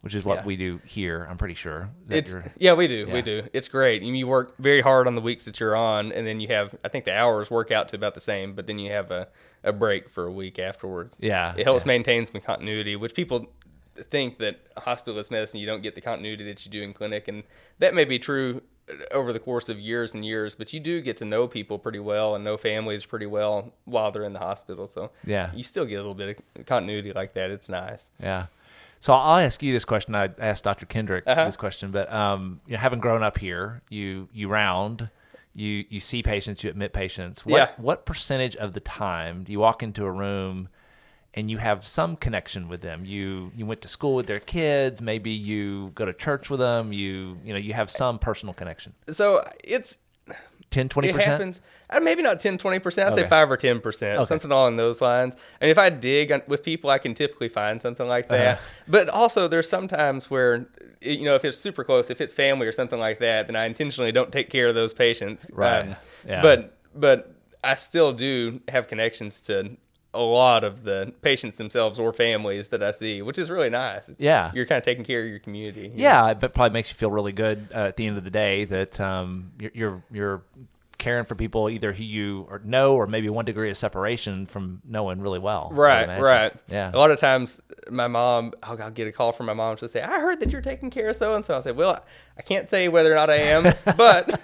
which 0.00 0.14
is 0.14 0.24
what 0.24 0.38
Yeah. 0.38 0.44
we 0.46 0.56
do 0.56 0.80
here. 0.84 1.26
I'm 1.28 1.36
pretty 1.36 1.54
sure. 1.54 1.90
It's 2.08 2.32
you're- 2.32 2.44
yeah, 2.58 2.72
we 2.74 2.86
do, 2.86 3.04
Yeah. 3.08 3.12
we 3.14 3.22
do. 3.22 3.42
It's 3.52 3.68
great. 3.68 4.02
You, 4.02 4.12
you 4.14 4.26
work 4.26 4.54
very 4.58 4.80
hard 4.80 5.06
on 5.06 5.14
the 5.16 5.20
weeks 5.20 5.44
that 5.46 5.58
you're 5.58 5.74
on, 5.76 6.12
and 6.12 6.26
then 6.26 6.40
you 6.40 6.48
have 6.48 6.74
I 6.84 6.88
think 6.88 7.04
the 7.04 7.14
hours 7.16 7.50
work 7.50 7.70
out 7.72 7.88
to 7.90 7.96
about 7.96 8.14
the 8.14 8.20
same, 8.20 8.54
but 8.54 8.66
then 8.66 8.78
you 8.78 8.90
have 8.92 9.10
a, 9.10 9.28
a 9.64 9.72
break 9.72 10.08
for 10.08 10.24
a 10.26 10.32
week 10.32 10.58
afterwards. 10.58 11.16
Yeah, 11.18 11.54
it 11.56 11.64
helps 11.64 11.82
yeah. 11.84 11.88
maintain 11.88 12.26
some 12.26 12.40
continuity, 12.40 12.94
which 12.96 13.14
people 13.14 13.50
think 14.10 14.38
that 14.38 14.72
hospitalist 14.76 15.30
medicine 15.32 15.58
you 15.58 15.66
don't 15.66 15.82
get 15.82 15.96
the 15.96 16.00
continuity 16.00 16.44
that 16.44 16.64
you 16.64 16.70
do 16.70 16.82
in 16.82 16.92
clinic, 16.94 17.26
and 17.26 17.42
that 17.80 17.92
may 17.94 18.04
be 18.04 18.16
true 18.20 18.62
uh, 18.88 18.94
over 19.12 19.32
the 19.32 19.40
course 19.40 19.68
of 19.68 19.80
years 19.80 20.14
and 20.14 20.24
years, 20.24 20.54
but 20.54 20.72
you 20.72 20.78
do 20.78 21.00
get 21.00 21.16
to 21.16 21.24
know 21.24 21.48
people 21.48 21.76
pretty 21.80 21.98
well 21.98 22.36
and 22.36 22.44
know 22.44 22.56
families 22.56 23.04
pretty 23.04 23.26
well 23.26 23.72
while 23.86 24.12
they're 24.12 24.22
in 24.22 24.32
the 24.32 24.38
hospital. 24.38 24.86
So 24.86 25.10
Yeah. 25.26 25.50
you 25.52 25.64
still 25.64 25.84
get 25.84 25.96
a 25.96 25.98
little 25.98 26.14
bit 26.14 26.40
of 26.56 26.64
continuity 26.66 27.12
like 27.12 27.34
that. 27.34 27.50
It's 27.50 27.68
nice. 27.68 28.10
Yeah. 28.22 28.46
So 29.00 29.12
I'll 29.12 29.38
ask 29.38 29.62
you 29.62 29.72
this 29.72 29.84
question. 29.84 30.14
I 30.14 30.30
asked 30.38 30.64
Dr. 30.64 30.86
Kendrick 30.86 31.24
Uh-huh. 31.26 31.44
this 31.44 31.56
question, 31.56 31.90
but 31.90 32.12
um, 32.12 32.60
you 32.66 32.72
know, 32.74 32.78
having 32.78 33.00
grown 33.00 33.22
up 33.22 33.38
here, 33.38 33.82
you 33.88 34.28
you 34.32 34.48
round, 34.48 35.10
you 35.54 35.84
you 35.88 36.00
see 36.00 36.22
patients, 36.22 36.62
you 36.64 36.70
admit 36.70 36.92
patients. 36.92 37.44
What 37.46 37.56
Yeah. 37.56 37.68
what 37.76 38.06
percentage 38.06 38.56
of 38.56 38.72
the 38.72 38.80
time 38.80 39.44
do 39.44 39.52
you 39.52 39.60
walk 39.60 39.82
into 39.82 40.04
a 40.04 40.10
room 40.10 40.68
and 41.34 41.50
you 41.50 41.58
have 41.58 41.86
some 41.86 42.16
connection 42.16 42.68
with 42.68 42.80
them? 42.80 43.04
You 43.04 43.52
you 43.54 43.66
went 43.66 43.82
to 43.82 43.88
school 43.88 44.14
with 44.16 44.26
their 44.26 44.40
kids, 44.40 45.00
maybe 45.00 45.30
you 45.30 45.92
go 45.94 46.04
to 46.04 46.12
church 46.12 46.50
with 46.50 46.60
them, 46.60 46.92
you 46.92 47.38
you 47.44 47.52
know, 47.52 47.58
you 47.58 47.74
have 47.74 47.90
some 47.90 48.18
personal 48.18 48.52
connection. 48.54 48.94
So 49.10 49.48
it's 49.62 49.98
10 50.70 50.88
20%? 50.88 51.04
It 51.04 51.14
happens. 51.20 51.60
Uh, 51.90 52.00
maybe 52.00 52.22
not 52.22 52.40
10, 52.40 52.58
20%. 52.58 53.02
I'd 53.02 53.12
Okay. 53.12 53.22
say 53.22 53.28
5 53.28 53.50
or 53.50 53.56
10%, 53.56 54.26
something 54.26 54.50
along 54.50 54.76
those 54.76 55.00
lines. 55.00 55.36
And 55.60 55.70
if 55.70 55.78
I 55.78 55.88
dig 55.88 56.32
with 56.46 56.62
people, 56.62 56.90
I 56.90 56.98
can 56.98 57.14
typically 57.14 57.48
find 57.48 57.80
something 57.80 58.06
like 58.06 58.28
that. 58.28 58.58
Uh-huh. 58.58 58.62
But 58.86 59.08
also, 59.08 59.48
there's 59.48 59.68
sometimes 59.68 60.30
where, 60.30 60.66
you 61.00 61.24
know, 61.24 61.34
if 61.34 61.44
it's 61.44 61.56
super 61.56 61.84
close, 61.84 62.10
if 62.10 62.20
it's 62.20 62.34
family 62.34 62.66
or 62.66 62.72
something 62.72 62.98
like 62.98 63.20
that, 63.20 63.46
then 63.46 63.56
I 63.56 63.64
intentionally 63.64 64.12
don't 64.12 64.30
take 64.30 64.50
care 64.50 64.66
of 64.66 64.74
those 64.74 64.92
patients. 64.92 65.46
Right. 65.52 65.96
Yeah. 66.26 66.42
But, 66.42 66.76
but 66.94 67.32
I 67.64 67.74
still 67.74 68.12
do 68.12 68.60
have 68.68 68.86
connections 68.88 69.40
to 69.42 69.70
a 70.14 70.20
lot 70.20 70.64
of 70.64 70.84
the 70.84 71.12
patients 71.22 71.58
themselves 71.58 71.98
or 71.98 72.12
families 72.12 72.70
that 72.70 72.82
I 72.82 72.92
see, 72.92 73.20
which 73.22 73.38
is 73.38 73.50
really 73.50 73.70
nice. 73.70 74.10
Yeah. 74.18 74.50
You're 74.54 74.66
kind 74.66 74.78
of 74.78 74.84
taking 74.84 75.04
care 75.04 75.22
of 75.22 75.28
your 75.28 75.38
community. 75.38 75.82
you 75.82 75.88
know? 75.88 75.94
Yeah, 75.96 76.30
it 76.30 76.40
probably 76.40 76.70
makes 76.70 76.90
you 76.90 76.96
feel 76.96 77.10
really 77.10 77.32
good 77.32 77.68
uh, 77.74 77.88
at 77.88 77.96
the 77.96 78.06
end 78.06 78.16
of 78.16 78.24
the 78.24 78.30
day 78.30 78.64
that 78.64 78.98
um, 79.00 79.52
you're, 79.58 79.70
you're 79.74 80.02
you're 80.10 80.42
caring 81.08 81.24
for 81.24 81.34
people 81.34 81.70
either 81.70 81.92
who 81.92 82.04
you 82.04 82.46
or 82.50 82.60
know 82.64 82.94
or 82.94 83.06
maybe 83.06 83.30
one 83.30 83.46
degree 83.46 83.70
of 83.70 83.76
separation 83.78 84.44
from 84.44 84.82
knowing 84.86 85.22
really 85.22 85.38
well. 85.38 85.70
Right, 85.72 86.20
right. 86.20 86.52
Yeah. 86.68 86.90
A 86.92 86.98
lot 86.98 87.10
of 87.10 87.18
times, 87.18 87.60
my 87.88 88.08
mom, 88.08 88.52
I'll, 88.62 88.80
I'll 88.82 88.90
get 88.90 89.08
a 89.08 89.12
call 89.12 89.32
from 89.32 89.46
my 89.46 89.54
mom. 89.54 89.78
She'll 89.78 89.88
say, 89.88 90.02
"I 90.02 90.20
heard 90.20 90.40
that 90.40 90.50
you're 90.52 90.60
taking 90.60 90.90
care 90.90 91.08
of 91.08 91.16
so 91.16 91.34
and 91.34 91.44
so." 91.46 91.56
I 91.56 91.60
say, 91.60 91.72
"Well, 91.72 92.04
I 92.36 92.42
can't 92.42 92.68
say 92.68 92.88
whether 92.88 93.10
or 93.10 93.14
not 93.14 93.30
I 93.30 93.36
am, 93.36 93.62
but 93.96 94.38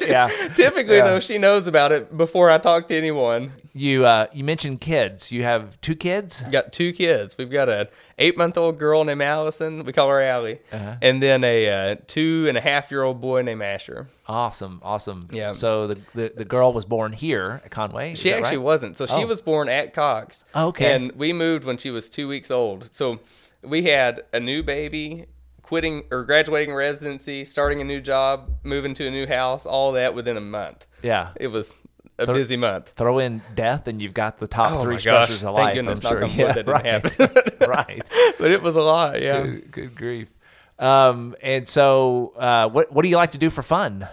yeah. 0.06 0.28
Typically, 0.54 0.96
Yeah. 0.96 1.04
though, 1.04 1.18
she 1.20 1.38
knows 1.38 1.66
about 1.66 1.92
it 1.92 2.14
before 2.14 2.50
I 2.50 2.58
talk 2.58 2.88
to 2.88 2.94
anyone. 2.94 3.52
You 3.72 4.04
uh, 4.04 4.26
you 4.34 4.44
mentioned 4.44 4.82
kids. 4.82 5.32
You 5.32 5.44
have 5.44 5.80
two 5.80 5.96
kids. 5.96 6.42
Got 6.50 6.72
two 6.74 6.92
kids. 6.92 7.38
We've 7.38 7.50
got 7.50 7.70
a 7.70 7.88
eight 8.18 8.36
month 8.36 8.58
old 8.58 8.78
girl 8.78 9.02
named 9.04 9.22
Allison. 9.22 9.84
We 9.86 9.92
call 9.94 10.10
her 10.10 10.20
Allie, 10.20 10.58
Uh-huh. 10.70 10.96
and 11.00 11.22
then 11.22 11.42
a 11.44 11.56
uh, 11.92 11.96
two 12.06 12.44
and 12.48 12.58
a 12.58 12.60
half 12.60 12.90
year 12.90 13.02
old 13.02 13.22
boy 13.22 13.40
named 13.40 13.62
Asher. 13.62 14.08
Awesome, 14.28 14.80
awesome. 14.84 15.28
Yeah. 15.32 15.52
So 15.52 15.88
the, 15.88 15.98
the 16.14 16.32
the 16.36 16.44
girl 16.44 16.72
was 16.72 16.84
born 16.84 17.12
here 17.12 17.60
at 17.64 17.70
Conway. 17.70 18.12
is 18.12 18.18
She 18.20 18.30
that 18.30 18.38
actually 18.38 18.58
right? 18.58 18.64
wasn't. 18.64 18.96
So 18.96 19.06
she 19.06 19.14
Oh. 19.24 19.26
was 19.26 19.40
born 19.40 19.68
at 19.68 19.92
Cox. 19.94 20.44
Okay. 20.54 20.94
And 20.94 21.12
we 21.12 21.32
moved 21.32 21.64
when 21.64 21.76
she 21.76 21.90
was 21.90 22.08
two 22.08 22.28
weeks 22.28 22.50
old. 22.50 22.94
So 22.94 23.18
we 23.62 23.82
had 23.84 24.22
a 24.32 24.38
new 24.40 24.62
baby, 24.62 25.26
quitting 25.62 26.04
or 26.12 26.24
graduating 26.24 26.72
residency, 26.74 27.44
starting 27.44 27.80
a 27.80 27.84
new 27.84 28.00
job, 28.00 28.50
moving 28.62 28.94
to 28.94 29.06
a 29.06 29.10
new 29.10 29.26
house, 29.26 29.66
all 29.66 29.92
that 29.92 30.14
within 30.14 30.36
a 30.36 30.40
month. 30.40 30.86
Yeah. 31.02 31.30
It 31.36 31.48
was 31.48 31.74
a 32.18 32.26
busy 32.26 32.56
month. 32.56 32.90
Throw 32.94 33.18
in 33.18 33.42
death, 33.56 33.88
and 33.88 34.00
you've 34.00 34.14
got 34.14 34.38
the 34.38 34.46
top 34.46 34.72
Oh 34.74 34.80
three 34.82 34.94
my 34.94 35.00
stressors 35.00 35.42
of 35.42 35.56
Thank 35.56 35.56
life. 35.56 35.74
goodness, 35.74 36.04
I'm 36.04 36.20
knock 36.20 36.30
sure. 36.30 36.38
yeah, 36.46 36.52
that 36.52 36.66
didn't 36.66 36.72
right. 36.72 36.84
happen. 36.86 37.42
right. 37.68 38.10
But 38.38 38.50
it 38.52 38.62
was 38.62 38.76
a 38.76 38.82
lot. 38.82 39.20
Yeah. 39.20 39.42
Good, 39.44 39.70
good 39.72 39.94
grief. 39.96 40.28
Um, 40.78 41.36
and 41.42 41.68
so, 41.68 42.32
uh, 42.36 42.68
what 42.68 42.92
what 42.92 43.02
do 43.02 43.08
you 43.08 43.16
like 43.16 43.32
to 43.32 43.38
do 43.38 43.50
for 43.50 43.62
fun? 43.62 44.08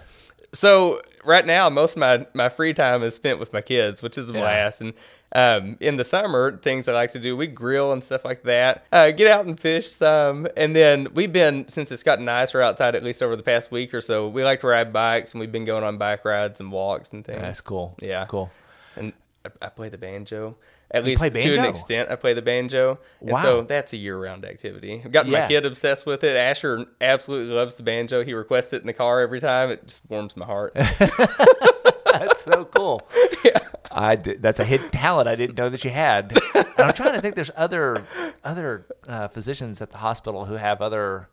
So 0.52 1.00
right 1.24 1.46
now, 1.46 1.70
most 1.70 1.96
of 1.96 2.00
my, 2.00 2.26
my 2.34 2.48
free 2.48 2.74
time 2.74 3.02
is 3.02 3.14
spent 3.14 3.38
with 3.38 3.52
my 3.52 3.60
kids, 3.60 4.02
which 4.02 4.18
is 4.18 4.28
a 4.28 4.32
blast. 4.32 4.80
And 4.80 4.94
um, 5.32 5.76
in 5.80 5.96
the 5.96 6.02
summer, 6.02 6.56
things 6.58 6.88
I 6.88 6.92
like 6.92 7.12
to 7.12 7.20
do, 7.20 7.36
we 7.36 7.46
grill 7.46 7.92
and 7.92 8.02
stuff 8.02 8.24
like 8.24 8.42
that. 8.44 8.84
Uh, 8.90 9.12
get 9.12 9.28
out 9.28 9.46
and 9.46 9.58
fish 9.58 9.90
some, 9.90 10.48
and 10.56 10.74
then 10.74 11.06
we've 11.14 11.32
been 11.32 11.68
since 11.68 11.92
it's 11.92 12.02
gotten 12.02 12.24
nicer 12.24 12.60
outside, 12.60 12.96
at 12.96 13.04
least 13.04 13.22
over 13.22 13.36
the 13.36 13.42
past 13.42 13.70
week 13.70 13.94
or 13.94 14.00
so. 14.00 14.28
We 14.28 14.42
like 14.42 14.60
to 14.62 14.66
ride 14.66 14.92
bikes, 14.92 15.32
and 15.32 15.40
we've 15.40 15.52
been 15.52 15.64
going 15.64 15.84
on 15.84 15.98
bike 15.98 16.24
rides 16.24 16.58
and 16.58 16.72
walks 16.72 17.12
and 17.12 17.24
things. 17.24 17.40
That's 17.40 17.60
cool. 17.60 17.94
Yeah. 18.00 18.26
cool. 18.26 18.50
And 18.96 19.12
I, 19.44 19.66
I 19.66 19.68
play 19.68 19.88
the 19.88 19.98
banjo. 19.98 20.56
At 20.92 21.04
You 21.04 21.10
least 21.16 21.22
to 21.22 21.58
an 21.58 21.64
extent, 21.66 22.10
I 22.10 22.16
play 22.16 22.32
the 22.34 22.42
banjo, 22.42 22.98
and 23.20 23.30
Wow. 23.30 23.42
so 23.42 23.62
that's 23.62 23.92
a 23.92 23.96
year-round 23.96 24.44
activity. 24.44 25.00
I've 25.04 25.12
gotten 25.12 25.30
Yeah. 25.30 25.42
my 25.42 25.48
kid 25.48 25.64
obsessed 25.64 26.04
with 26.04 26.24
it. 26.24 26.36
Asher 26.36 26.84
absolutely 27.00 27.54
loves 27.54 27.76
the 27.76 27.84
banjo. 27.84 28.24
He 28.24 28.34
requests 28.34 28.72
it 28.72 28.80
in 28.80 28.86
the 28.88 28.92
car 28.92 29.20
every 29.20 29.38
time. 29.40 29.70
It 29.70 29.86
just 29.86 30.02
warms 30.08 30.36
my 30.36 30.46
heart. 30.46 30.72
That's 32.04 32.42
so 32.42 32.64
cool. 32.64 33.06
I 33.92 34.14
did, 34.16 34.40
that's 34.42 34.60
a 34.60 34.64
hidden 34.64 34.90
talent 34.90 35.26
I 35.28 35.34
didn't 35.34 35.58
know 35.58 35.68
that 35.68 35.84
you 35.84 35.90
had. 35.90 36.32
And 36.54 36.66
I'm 36.78 36.92
trying 36.92 37.14
to 37.14 37.20
think. 37.20 37.34
There's 37.34 37.50
other 37.56 38.04
other 38.44 38.86
uh, 39.08 39.26
physicians 39.28 39.80
at 39.80 39.90
the 39.90 39.98
hospital 39.98 40.44
who 40.44 40.54
have 40.54 40.80
other 40.80 41.28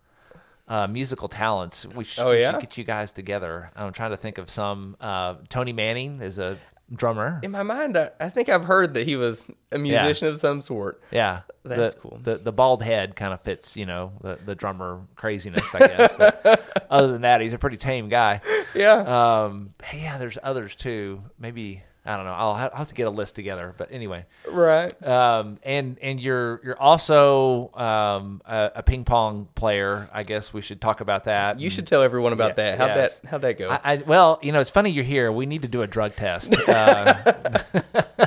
uh, 0.67 0.87
musical 0.87 1.27
talents. 1.27 1.85
We, 1.85 2.03
sh- 2.03 2.17
Oh, 2.19 2.31
we 2.31 2.43
should 2.43 2.59
get 2.59 2.77
you 2.77 2.83
guys 2.83 3.11
together. 3.11 3.69
I'm 3.75 3.93
trying 3.93 4.09
to 4.11 4.17
think 4.17 4.37
of 4.39 4.49
some. 4.49 4.97
Uh, 4.99 5.35
Tony 5.49 5.71
Manning 5.73 6.19
is 6.21 6.39
a 6.39 6.57
drummer. 6.93 7.39
In 7.43 7.51
my 7.51 7.63
mind, 7.63 7.97
I, 7.97 8.11
I 8.19 8.29
think 8.29 8.49
I've 8.49 8.65
heard 8.65 8.93
that 8.93 9.05
he 9.05 9.15
was 9.15 9.45
a 9.71 9.77
musician 9.77 10.27
of 10.27 10.37
some 10.37 10.61
sort. 10.61 11.01
Yeah, 11.11 11.41
That's 11.63 11.95
the, 11.95 12.01
cool. 12.01 12.19
The 12.21 12.37
the 12.37 12.51
bald 12.51 12.83
head 12.83 13.15
kind 13.15 13.33
of 13.33 13.41
fits, 13.41 13.75
you 13.75 13.85
know, 13.85 14.13
the 14.21 14.39
the 14.45 14.55
drummer 14.55 15.01
craziness, 15.15 15.73
I 15.75 15.79
guess. 15.79 16.13
But 16.17 16.85
other 16.89 17.11
than 17.11 17.21
that, 17.21 17.41
he's 17.41 17.53
a 17.53 17.57
pretty 17.57 17.77
tame 17.77 18.09
guy. 18.09 18.41
Yeah. 18.73 19.43
Um, 19.43 19.69
yeah, 19.93 20.17
there's 20.17 20.37
others 20.41 20.75
too. 20.75 21.23
Maybe 21.39 21.83
I 22.07 22.15
don't 22.15 22.25
know. 22.25 22.31
I'll 22.33 22.55
have, 22.55 22.71
I'll 22.71 22.77
have 22.79 22.87
to 22.87 22.95
get 22.95 23.07
a 23.07 23.11
list 23.11 23.35
together. 23.35 23.75
But 23.77 23.91
anyway, 23.91 24.25
right. 24.49 24.91
um, 25.05 25.59
and 25.63 25.97
and 26.01 26.19
you're 26.19 26.61
you're 26.63 26.81
also 26.81 27.69
um, 27.73 28.41
a, 28.45 28.71
a 28.75 28.83
ping 28.83 29.03
pong 29.03 29.49
player. 29.55 30.09
I 30.13 30.23
guess 30.23 30.53
we 30.53 30.61
should 30.61 30.79
talk 30.79 31.01
about 31.01 31.25
that. 31.25 31.59
You 31.59 31.69
should 31.69 31.85
tell 31.85 32.01
everyone 32.01 32.31
about 32.33 32.51
Yeah, 32.57 32.75
that. 32.75 32.77
How'd 32.77 32.95
yes. 32.95 33.19
that 33.19 33.29
how'd 33.29 33.41
that 33.41 33.57
go? 33.57 33.69
I, 33.69 33.79
I, 33.83 33.95
well, 33.97 34.39
you 34.41 34.51
know, 34.53 34.61
it's 34.61 34.69
funny 34.69 34.89
you're 34.89 35.03
here. 35.03 35.31
We 35.31 35.45
need 35.45 35.63
to 35.63 35.67
do 35.67 35.81
a 35.81 35.87
drug 35.87 36.15
test. 36.15 36.55
Uh, 36.67 37.33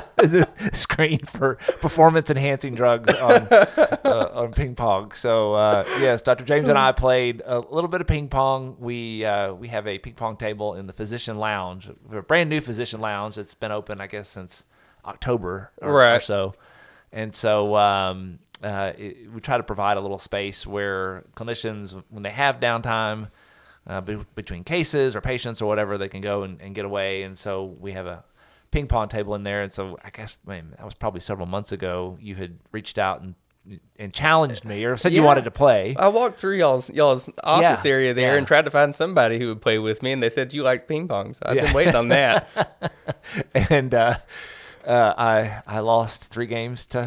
screen 0.73 1.19
for 1.19 1.55
performance 1.79 2.29
enhancing 2.29 2.75
drugs 2.75 3.13
on 3.15 3.47
uh, 3.51 4.29
on 4.33 4.51
ping 4.53 4.75
pong. 4.75 5.11
So 5.13 5.53
uh, 5.53 5.83
yes, 5.99 6.21
Dr. 6.21 6.43
James 6.45 6.69
and 6.69 6.77
I 6.77 6.91
played 6.91 7.41
a 7.45 7.59
little 7.59 7.87
bit 7.87 8.01
of 8.01 8.07
ping 8.07 8.27
pong. 8.29 8.77
We 8.79 9.25
uh, 9.25 9.53
we 9.53 9.67
have 9.69 9.87
a 9.87 9.97
ping 9.99 10.13
pong 10.13 10.37
table 10.37 10.75
in 10.75 10.87
the 10.87 10.93
physician 10.93 11.37
lounge, 11.37 11.89
a 12.11 12.21
brand 12.21 12.49
new 12.49 12.61
physician 12.61 13.01
lounge 13.01 13.35
that's 13.35 13.55
been 13.55 13.71
open, 13.71 13.99
I 14.01 14.07
guess, 14.07 14.29
since 14.29 14.65
October 15.05 15.71
or, 15.81 15.89
or 15.89 15.97
Right. 15.97 16.21
so. 16.21 16.53
And 17.13 17.35
so 17.35 17.75
um, 17.75 18.39
uh, 18.63 18.93
it, 18.97 19.29
we 19.33 19.41
try 19.41 19.57
to 19.57 19.63
provide 19.63 19.97
a 19.97 20.01
little 20.01 20.17
space 20.19 20.65
where 20.65 21.23
clinicians, 21.35 22.01
when 22.09 22.23
they 22.23 22.29
have 22.29 22.61
downtime 22.61 23.29
uh, 23.85 23.99
be, 23.99 24.17
between 24.35 24.63
cases 24.63 25.13
or 25.15 25.19
patients 25.19 25.61
or 25.61 25.65
whatever, 25.65 25.97
they 25.97 26.07
can 26.07 26.21
go 26.21 26.43
and, 26.43 26.61
and 26.61 26.73
get 26.73 26.85
away. 26.85 27.23
And 27.23 27.37
so 27.37 27.65
we 27.65 27.91
have 27.91 28.05
a 28.05 28.23
ping 28.71 28.87
pong 28.87 29.07
table 29.09 29.35
in 29.35 29.43
there. 29.43 29.61
And 29.61 29.71
so 29.71 29.97
I 30.03 30.09
guess 30.09 30.37
man, 30.45 30.73
that 30.77 30.85
was 30.85 30.93
probably 30.93 31.19
several 31.21 31.47
months 31.47 31.71
ago. 31.71 32.17
You 32.21 32.35
had 32.35 32.57
reached 32.71 32.97
out 32.97 33.21
and 33.21 33.35
and 33.99 34.11
challenged 34.11 34.65
me 34.65 34.83
or 34.85 34.97
said 34.97 35.13
you 35.13 35.21
wanted 35.21 35.43
to 35.43 35.51
play. 35.51 35.95
I 35.97 36.07
walked 36.07 36.39
through 36.39 36.57
y'all's 36.57 36.89
y'all's 36.89 37.29
office 37.43 37.85
Yeah, 37.85 37.91
area 37.91 38.13
there 38.15 38.31
yeah. 38.31 38.37
and 38.39 38.47
tried 38.47 38.65
to 38.65 38.71
find 38.71 38.95
somebody 38.95 39.37
who 39.37 39.47
would 39.49 39.61
play 39.61 39.77
with 39.77 40.01
me, 40.01 40.11
and 40.11 40.23
they 40.23 40.31
said 40.31 40.51
you 40.53 40.63
like 40.63 40.87
ping 40.87 41.07
pong. 41.07 41.33
So 41.33 41.41
I've 41.45 41.55
Yeah. 41.55 41.65
been 41.65 41.73
waiting 41.75 41.95
on 41.95 42.07
that. 42.09 42.93
and 43.69 43.93
uh, 43.93 44.15
uh, 44.85 45.13
I 45.17 45.61
I 45.67 45.79
lost 45.79 46.31
three 46.31 46.45
games 46.47 46.85
to 46.87 47.05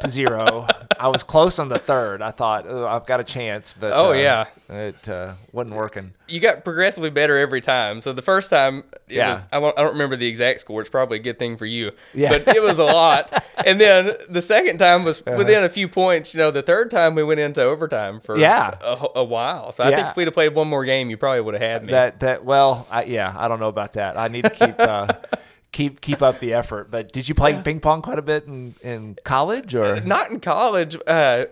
to 0.00 0.08
zero. 0.08 0.66
I 0.98 1.08
was 1.08 1.22
close 1.22 1.58
on 1.58 1.68
the 1.68 1.78
third. 1.78 2.22
I 2.22 2.30
thought 2.30 2.66
oh, 2.68 2.86
I've 2.86 3.06
got 3.06 3.20
a 3.20 3.24
chance, 3.24 3.74
but 3.78 3.92
Oh, 3.92 4.10
uh, 4.10 4.12
yeah. 4.12 4.44
it 4.68 5.08
uh, 5.08 5.34
wasn't 5.52 5.74
working. 5.74 6.12
you 6.28 6.38
got 6.40 6.64
progressively 6.64 7.10
better 7.10 7.38
every 7.38 7.60
time. 7.60 8.00
So 8.00 8.12
the 8.12 8.22
first 8.22 8.50
time, 8.50 8.84
it 9.08 9.16
Yeah. 9.16 9.32
was, 9.32 9.40
I, 9.52 9.58
won't- 9.58 9.78
I 9.78 9.82
don't 9.82 9.92
remember 9.92 10.16
the 10.16 10.26
exact 10.28 10.60
score. 10.60 10.80
It's 10.80 10.88
probably 10.90 11.18
a 11.18 11.22
good 11.22 11.38
thing 11.38 11.56
for 11.56 11.66
you. 11.66 11.90
Yeah. 12.14 12.30
But 12.38 12.54
it 12.56 12.62
was 12.62 12.78
a 12.78 12.84
lot. 12.84 13.44
and 13.66 13.80
then 13.80 14.12
the 14.30 14.40
second 14.42 14.78
time 14.78 15.04
was 15.04 15.20
Uh-huh. 15.26 15.36
within 15.36 15.64
a 15.64 15.68
few 15.68 15.88
points. 15.88 16.32
You 16.34 16.38
know, 16.38 16.50
the 16.50 16.62
third 16.62 16.90
time 16.90 17.14
we 17.14 17.22
went 17.24 17.40
into 17.40 17.62
overtime 17.62 18.20
for 18.20 18.38
Yeah. 18.38 18.74
a, 18.82 19.08
a 19.16 19.24
while. 19.24 19.72
So 19.72 19.82
I 19.84 19.94
think 19.94 20.08
if 20.08 20.16
we'd 20.16 20.26
have 20.28 20.34
played 20.34 20.54
one 20.54 20.68
more 20.68 20.84
game, 20.84 21.10
you 21.10 21.16
probably 21.16 21.40
would 21.40 21.54
have 21.54 21.62
had 21.62 21.82
me. 21.84 21.90
That 21.90 22.20
that 22.20 22.44
well, 22.44 22.86
I, 22.90 23.04
yeah, 23.04 23.34
I 23.36 23.48
don't 23.48 23.60
know 23.60 23.68
about 23.68 23.92
that. 23.94 24.16
I 24.16 24.28
need 24.28 24.44
to 24.44 24.50
keep 24.50 24.78
uh, 24.78 25.12
keep 25.72 26.00
keep 26.00 26.22
up 26.22 26.38
the 26.38 26.54
effort. 26.54 26.90
But 26.90 27.12
did 27.12 27.28
you 27.28 27.34
play 27.34 27.60
ping 27.60 27.80
pong 27.80 28.02
quite 28.02 28.18
a 28.18 28.22
bit 28.22 28.46
in, 28.46 28.74
in 28.82 29.16
college 29.24 29.74
or? 29.74 30.00
Not 30.00 30.30
in 30.30 30.40
college. 30.40 30.96
Uh, 31.06 31.46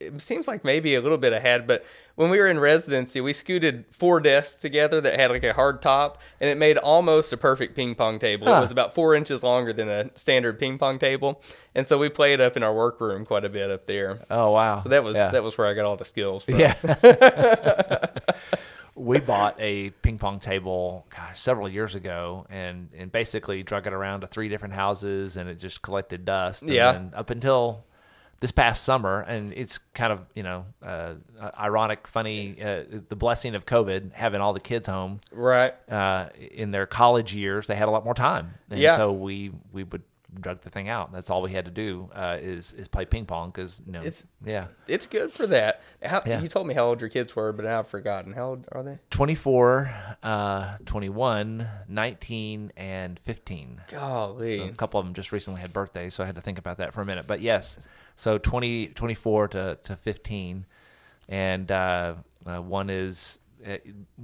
it 0.00 0.20
seems 0.20 0.48
like 0.48 0.64
maybe 0.64 0.94
a 0.94 1.00
little 1.00 1.18
bit 1.18 1.32
ahead, 1.32 1.66
but 1.66 1.84
when 2.16 2.28
we 2.28 2.38
were 2.38 2.46
in 2.48 2.58
residency, 2.58 3.20
we 3.20 3.32
scooted 3.32 3.84
four 3.90 4.20
desks 4.20 4.60
together 4.60 5.00
that 5.00 5.18
had 5.18 5.30
like 5.30 5.44
a 5.44 5.52
hard 5.52 5.80
top, 5.80 6.20
and 6.40 6.50
it 6.50 6.58
made 6.58 6.76
almost 6.76 7.32
a 7.32 7.36
perfect 7.36 7.74
ping 7.76 7.94
pong 7.94 8.18
table. 8.18 8.46
Huh. 8.46 8.58
It 8.58 8.60
was 8.60 8.70
about 8.70 8.94
four 8.94 9.14
inches 9.14 9.42
longer 9.42 9.72
than 9.72 9.88
a 9.88 10.10
standard 10.16 10.58
ping 10.58 10.78
pong 10.78 10.98
table, 10.98 11.40
and 11.74 11.86
so 11.86 11.98
we 11.98 12.08
played 12.08 12.40
up 12.40 12.56
in 12.56 12.62
our 12.62 12.74
workroom 12.74 13.24
quite 13.24 13.44
a 13.44 13.48
bit 13.48 13.70
up 13.70 13.86
there. 13.86 14.20
Oh 14.30 14.50
wow, 14.50 14.82
So 14.82 14.88
that 14.88 15.04
was 15.04 15.16
yeah. 15.16 15.30
that 15.30 15.42
was 15.42 15.56
where 15.56 15.66
I 15.66 15.74
got 15.74 15.84
all 15.84 15.96
the 15.96 16.04
skills. 16.04 16.44
From. 16.44 16.58
Yeah. 16.58 16.74
we 18.94 19.18
bought 19.20 19.56
a 19.58 19.90
ping 20.02 20.18
pong 20.18 20.38
table, 20.40 21.06
gosh, 21.14 21.38
several 21.40 21.68
years 21.68 21.94
ago, 21.94 22.46
and 22.50 22.88
and 22.96 23.10
basically 23.10 23.62
drug 23.62 23.86
it 23.86 23.92
around 23.92 24.20
to 24.20 24.26
three 24.26 24.48
different 24.48 24.74
houses, 24.74 25.36
and 25.36 25.48
it 25.48 25.58
just 25.58 25.82
collected 25.82 26.24
dust. 26.24 26.62
And 26.62 26.70
Yeah. 26.70 26.92
then 26.92 27.12
up 27.14 27.30
until 27.30 27.84
this 28.40 28.50
past 28.52 28.82
summer, 28.82 29.20
and 29.20 29.52
it's 29.52 29.78
kind 29.94 30.12
of 30.12 30.20
you 30.34 30.42
know 30.42 30.66
uh, 30.84 31.14
ironic, 31.58 32.06
funny, 32.06 32.60
uh, 32.62 32.82
the 33.08 33.16
blessing 33.16 33.54
of 33.54 33.64
COVID 33.66 34.12
having 34.12 34.40
all 34.40 34.52
the 34.52 34.60
kids 34.60 34.88
home 34.88 35.20
Right. 35.30 35.74
uh, 35.90 36.28
in 36.50 36.70
their 36.72 36.86
college 36.86 37.34
years, 37.34 37.66
they 37.68 37.76
had 37.76 37.88
a 37.88 37.90
lot 37.92 38.04
more 38.04 38.14
time, 38.14 38.54
and 38.68 38.80
Yeah. 38.80 38.96
so 38.96 39.12
we 39.12 39.52
we 39.72 39.84
would 39.84 40.02
drug 40.40 40.60
the 40.62 40.70
thing 40.70 40.88
out. 40.88 41.12
That's 41.12 41.28
all 41.30 41.42
we 41.42 41.52
had 41.52 41.64
to 41.66 41.70
do 41.70 42.08
uh, 42.14 42.38
is 42.40 42.72
is 42.72 42.88
play 42.88 43.04
ping 43.04 43.26
pong 43.26 43.50
because 43.50 43.82
you 43.86 43.92
know, 43.92 44.00
It's- 44.00 44.26
yeah. 44.44 44.66
It's 44.88 45.06
good 45.06 45.30
for 45.32 45.46
that. 45.48 45.82
How, 46.02 46.22
Yeah. 46.26 46.40
You 46.40 46.48
told 46.48 46.66
me 46.66 46.74
how 46.74 46.86
old 46.86 47.00
your 47.00 47.10
kids 47.10 47.34
were, 47.36 47.52
but 47.52 47.64
now 47.64 47.80
I've 47.80 47.88
forgotten. 47.88 48.32
How 48.32 48.48
old 48.50 48.66
are 48.72 48.82
they? 48.82 48.98
24, 49.10 49.94
uh, 50.22 50.76
21, 50.86 51.66
19, 51.88 52.72
and 52.76 53.18
15. 53.18 53.80
Golly. 53.90 54.58
So 54.58 54.64
a 54.64 54.70
couple 54.70 54.98
of 55.00 55.06
them 55.06 55.14
just 55.14 55.32
recently 55.32 55.60
had 55.60 55.72
birthdays, 55.72 56.14
so 56.14 56.22
I 56.22 56.26
had 56.26 56.34
to 56.36 56.40
think 56.42 56.58
about 56.58 56.78
that 56.78 56.92
for 56.94 57.00
a 57.02 57.04
minute. 57.04 57.26
But 57.26 57.40
yes, 57.40 57.78
so 58.16 58.38
20, 58.38 58.88
24 58.88 59.48
to, 59.48 59.78
to 59.82 59.96
15. 59.96 60.66
And 61.28 61.70
uh, 61.70 62.14
uh, 62.46 62.60
one 62.60 62.90
is 62.90 63.38
uh, 63.66 63.76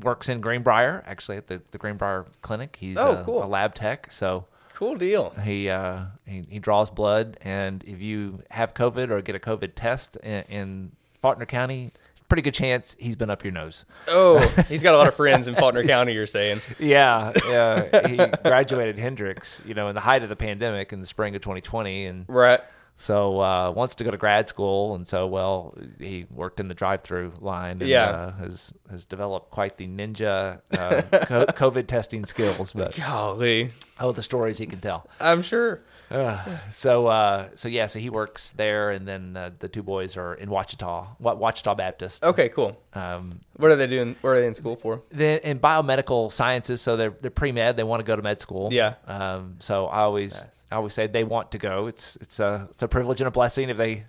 works 0.02 0.28
in 0.28 0.40
Greenbrier, 0.40 1.02
actually 1.06 1.36
at 1.36 1.46
the, 1.46 1.62
the 1.70 1.78
Greenbrier 1.78 2.26
Clinic. 2.42 2.76
He's 2.78 2.96
Oh, 2.96 3.12
a, 3.12 3.24
cool. 3.24 3.44
a 3.44 3.46
lab 3.46 3.74
tech. 3.74 4.10
So 4.10 4.46
cool 4.78 4.96
deal. 4.96 5.30
he, 5.44 5.68
uh, 5.68 6.04
he 6.26 6.42
he 6.48 6.58
draws 6.58 6.90
blood, 6.90 7.36
and 7.42 7.82
if 7.84 8.00
you 8.00 8.40
have 8.50 8.74
COVID 8.74 9.10
or 9.10 9.20
get 9.22 9.34
a 9.34 9.38
COVID 9.40 9.72
test 9.74 10.16
in, 10.22 10.44
in 10.48 10.92
Faulkner 11.20 11.46
County, 11.46 11.90
pretty 12.28 12.42
good 12.42 12.54
chance 12.54 12.94
he's 12.98 13.16
been 13.16 13.30
up 13.30 13.42
your 13.42 13.52
nose. 13.52 13.84
Oh, 14.06 14.38
he's 14.68 14.82
got 14.82 14.94
a 14.94 14.98
lot 14.98 15.08
of 15.08 15.14
friends 15.14 15.48
in 15.48 15.54
Faulkner 15.56 15.82
County. 15.84 16.12
You're 16.12 16.26
saying? 16.26 16.60
Yeah, 16.78 17.32
yeah. 17.48 18.06
he 18.08 18.16
graduated 18.42 18.98
Hendrix, 18.98 19.62
you 19.66 19.74
know, 19.74 19.88
in 19.88 19.94
the 19.94 20.00
height 20.00 20.22
of 20.22 20.28
the 20.28 20.36
pandemic 20.36 20.92
in 20.92 21.00
the 21.00 21.06
spring 21.06 21.34
of 21.34 21.42
2020, 21.42 22.04
and 22.06 22.24
Right. 22.28 22.60
so 22.96 23.40
uh, 23.40 23.70
wants 23.70 23.94
to 23.96 24.04
go 24.04 24.10
to 24.10 24.16
grad 24.18 24.48
school, 24.48 24.94
and 24.94 25.08
so 25.08 25.26
well 25.26 25.74
he 25.98 26.26
worked 26.30 26.60
in 26.60 26.68
the 26.68 26.74
drive-through 26.74 27.32
line. 27.40 27.78
And, 27.80 27.88
Yeah. 27.88 28.04
uh, 28.10 28.32
has 28.38 28.74
has 28.90 29.04
developed 29.06 29.50
quite 29.50 29.76
the 29.78 29.86
ninja 29.88 30.60
uh, 30.78 31.02
co- 31.26 31.46
COVID 31.64 31.86
testing 31.86 32.26
skills. 32.26 32.72
But 32.74 32.94
Golly, 32.94 33.70
oh, 34.00 34.12
the 34.12 34.22
stories 34.22 34.58
he 34.58 34.66
can 34.66 34.80
tell. 34.80 35.06
I'm 35.20 35.42
sure. 35.42 35.80
So 36.70 37.06
uh, 37.06 37.48
so 37.54 37.68
yeah, 37.68 37.86
so 37.86 37.98
he 37.98 38.10
works 38.10 38.52
there, 38.52 38.90
and 38.90 39.06
then 39.06 39.36
uh, 39.36 39.50
the 39.58 39.68
two 39.68 39.82
boys 39.82 40.16
are 40.16 40.34
in 40.34 40.48
Ouachita, 40.48 41.06
Wa- 41.20 41.34
Ouachita 41.34 41.74
Baptist. 41.76 42.24
Okay, 42.24 42.48
cool. 42.48 42.76
Um, 42.94 43.40
What 43.56 43.70
are 43.70 43.76
they 43.76 43.86
doing? 43.86 44.16
What 44.22 44.30
are 44.30 44.40
they 44.40 44.46
in 44.46 44.54
school 44.54 44.76
for? 44.76 45.02
then 45.10 45.40
in 45.40 45.58
biomedical 45.60 46.32
sciences, 46.32 46.80
so 46.80 46.96
they're 46.96 47.14
they're 47.20 47.30
pre 47.30 47.52
med. 47.52 47.76
They 47.76 47.84
want 47.84 48.00
to 48.00 48.04
go 48.04 48.16
to 48.16 48.22
med 48.22 48.40
school. 48.40 48.72
Yeah. 48.72 48.94
Um, 49.06 49.56
so 49.60 49.86
I 49.86 50.00
always 50.00 50.44
I 50.70 50.76
always 50.76 50.94
say 50.94 51.06
they 51.06 51.24
want 51.24 51.50
to 51.52 51.58
go. 51.58 51.86
It's 51.88 52.16
it's 52.20 52.40
a 52.40 52.68
it's 52.72 52.82
a 52.82 52.88
privilege 52.88 53.20
and 53.20 53.28
a 53.28 53.32
blessing 53.32 53.68
if 53.68 53.76
they 53.76 54.04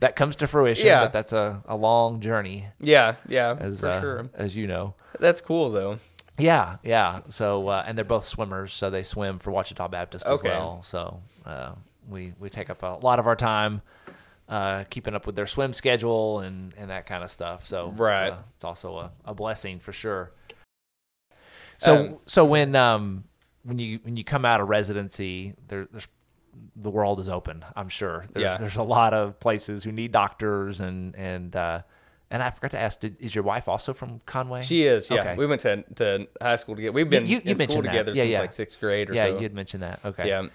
that 0.00 0.16
comes 0.16 0.36
to 0.36 0.46
fruition. 0.46 0.86
Yeah. 0.86 1.04
But 1.04 1.12
that's 1.12 1.32
a, 1.32 1.62
a 1.66 1.76
long 1.76 2.20
journey, 2.20 2.66
Yeah, 2.80 3.14
yeah, 3.28 3.56
as 3.58 3.80
for 3.80 3.88
uh, 3.88 4.00
sure. 4.00 4.30
as 4.34 4.54
you 4.56 4.66
know. 4.66 4.94
That's 5.20 5.40
cool 5.40 5.70
though. 5.70 5.98
Yeah, 6.38 6.76
yeah. 6.82 7.20
So 7.28 7.68
uh, 7.68 7.84
and 7.86 7.96
they're 7.96 8.04
both 8.04 8.24
swimmers, 8.24 8.72
so 8.72 8.90
they 8.90 9.02
swim 9.02 9.38
for 9.38 9.50
Ouachita 9.50 9.88
Baptist 9.90 10.26
Okay. 10.26 10.48
as 10.48 10.52
well. 10.54 10.82
So 10.82 11.20
uh, 11.44 11.74
we 12.08 12.34
we 12.38 12.50
take 12.50 12.68
up 12.70 12.82
a 12.82 12.98
lot 13.02 13.18
of 13.18 13.26
our 13.26 13.36
time 13.36 13.82
uh, 14.48 14.84
keeping 14.90 15.14
up 15.14 15.26
with 15.26 15.34
their 15.34 15.46
swim 15.46 15.72
schedule 15.72 16.40
and 16.40 16.74
and 16.76 16.90
that 16.90 17.06
kind 17.06 17.24
of 17.24 17.30
stuff. 17.30 17.66
So 17.66 17.88
it's, 17.90 17.98
Right. 18.00 18.32
a- 18.32 18.44
it's, 18.54 18.64
also 18.64 18.98
a, 18.98 19.12
a 19.24 19.34
blessing 19.34 19.78
for 19.78 19.92
sure. 19.92 20.32
So 21.78 21.96
Um, 21.96 22.18
so 22.26 22.44
when 22.44 22.74
um 22.74 23.24
when 23.62 23.78
you 23.78 23.98
when 24.02 24.16
you 24.16 24.24
come 24.24 24.44
out 24.44 24.60
of 24.60 24.68
residency, 24.68 25.54
there, 25.68 25.86
there's 25.90 26.08
the 26.74 26.90
world 26.90 27.20
is 27.20 27.28
open. 27.28 27.64
I'm 27.74 27.88
sure 27.88 28.24
there's 28.32 28.44
Yeah. 28.44 28.56
there's 28.58 28.76
a 28.76 28.82
lot 28.82 29.12
of 29.14 29.38
places 29.40 29.84
who 29.84 29.92
need 29.92 30.12
doctors 30.12 30.80
and 30.80 31.14
and 31.16 31.54
uh, 31.56 31.82
and 32.30 32.42
I 32.42 32.50
forgot 32.50 32.72
to 32.72 32.78
ask, 32.80 33.00
did, 33.00 33.16
is 33.20 33.34
your 33.34 33.44
wife 33.44 33.68
also 33.68 33.92
from 33.92 34.20
Conway? 34.26 34.62
She 34.62 34.84
is. 34.84 35.08
Yeah, 35.10 35.20
Okay. 35.20 35.36
we 35.36 35.46
went 35.46 35.60
to 35.62 35.82
to 35.96 36.26
high 36.40 36.56
school 36.56 36.74
together. 36.76 36.92
We've 36.92 37.08
been 37.08 37.26
you- 37.26 37.36
you 37.36 37.52
in 37.52 37.58
mentioned 37.58 37.70
school 37.72 37.82
that. 37.82 37.88
together 37.92 38.12
Yeah, 38.12 38.22
since 38.24 38.32
yeah. 38.32 38.40
like 38.40 38.52
sixth 38.52 38.80
grade 38.80 39.10
or 39.10 39.14
yeah, 39.14 39.24
so. 39.26 39.36
you 39.36 39.42
had 39.42 39.54
mentioned 39.54 39.82
that. 39.82 40.00
Okay. 40.04 40.28
Yeah. 40.28 40.46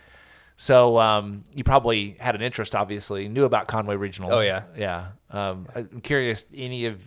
So 0.61 0.99
um, 0.99 1.43
you 1.55 1.63
probably 1.63 2.11
had 2.19 2.35
an 2.35 2.43
interest, 2.43 2.75
obviously, 2.75 3.27
knew 3.27 3.45
about 3.45 3.65
Conway 3.67 3.95
Regional. 3.95 4.31
Oh, 4.31 4.41
yeah. 4.41 4.61
yeah. 4.77 5.07
Um, 5.31 5.67
I'm 5.73 6.01
curious, 6.01 6.45
any 6.55 6.85
of 6.85 7.01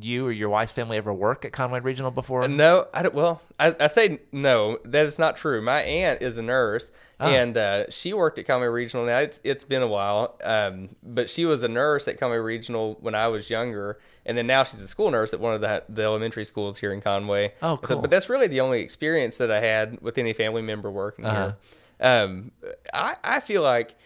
you 0.00 0.26
or 0.26 0.32
your 0.32 0.48
wife's 0.48 0.72
family 0.72 0.96
ever 0.96 1.12
work 1.12 1.44
at 1.44 1.52
Conway 1.52 1.80
Regional 1.80 2.10
before? 2.10 2.48
No, 2.48 2.86
I 2.94 3.02
don't. 3.02 3.14
Well, 3.14 3.42
I, 3.60 3.76
I 3.78 3.88
say 3.88 4.20
no. 4.32 4.78
That 4.86 5.04
is 5.04 5.18
not 5.18 5.36
true. 5.36 5.60
My 5.60 5.82
aunt 5.82 6.22
is 6.22 6.38
a 6.38 6.42
nurse, 6.42 6.92
Ah. 7.20 7.28
and 7.28 7.54
uh, 7.58 7.90
she 7.90 8.14
worked 8.14 8.38
at 8.38 8.46
Conway 8.46 8.68
Regional. 8.68 9.04
Now 9.04 9.18
it's 9.18 9.38
it's 9.44 9.64
been 9.64 9.82
a 9.82 9.86
while, 9.86 10.38
um, 10.42 10.88
but 11.02 11.28
she 11.28 11.44
was 11.44 11.62
a 11.62 11.68
nurse 11.68 12.08
at 12.08 12.18
Conway 12.18 12.38
Regional 12.38 12.96
when 13.02 13.14
I 13.14 13.28
was 13.28 13.50
younger, 13.50 13.98
and 14.24 14.38
then 14.38 14.46
now 14.46 14.64
she's 14.64 14.80
a 14.80 14.88
school 14.88 15.10
nurse 15.10 15.34
at 15.34 15.40
one 15.40 15.52
of 15.54 15.60
the 15.60 15.82
the 15.90 16.02
elementary 16.04 16.46
schools 16.46 16.78
here 16.78 16.90
in 16.92 17.02
Conway. 17.02 17.52
Oh, 17.60 17.78
So- 17.82 17.94
cool. 17.96 18.00
but 18.00 18.10
that's 18.10 18.30
really 18.30 18.46
the 18.46 18.60
only 18.62 18.80
experience 18.80 19.36
that 19.36 19.50
I 19.50 19.60
had 19.60 20.00
with 20.00 20.16
any 20.16 20.32
family 20.32 20.62
member 20.62 20.90
working 20.90 21.26
Uh-huh. 21.26 21.42
here. 21.48 21.56
Um, 22.04 22.52
I 22.92 23.16
I 23.24 23.40
feel 23.40 23.62
like. 23.62 23.96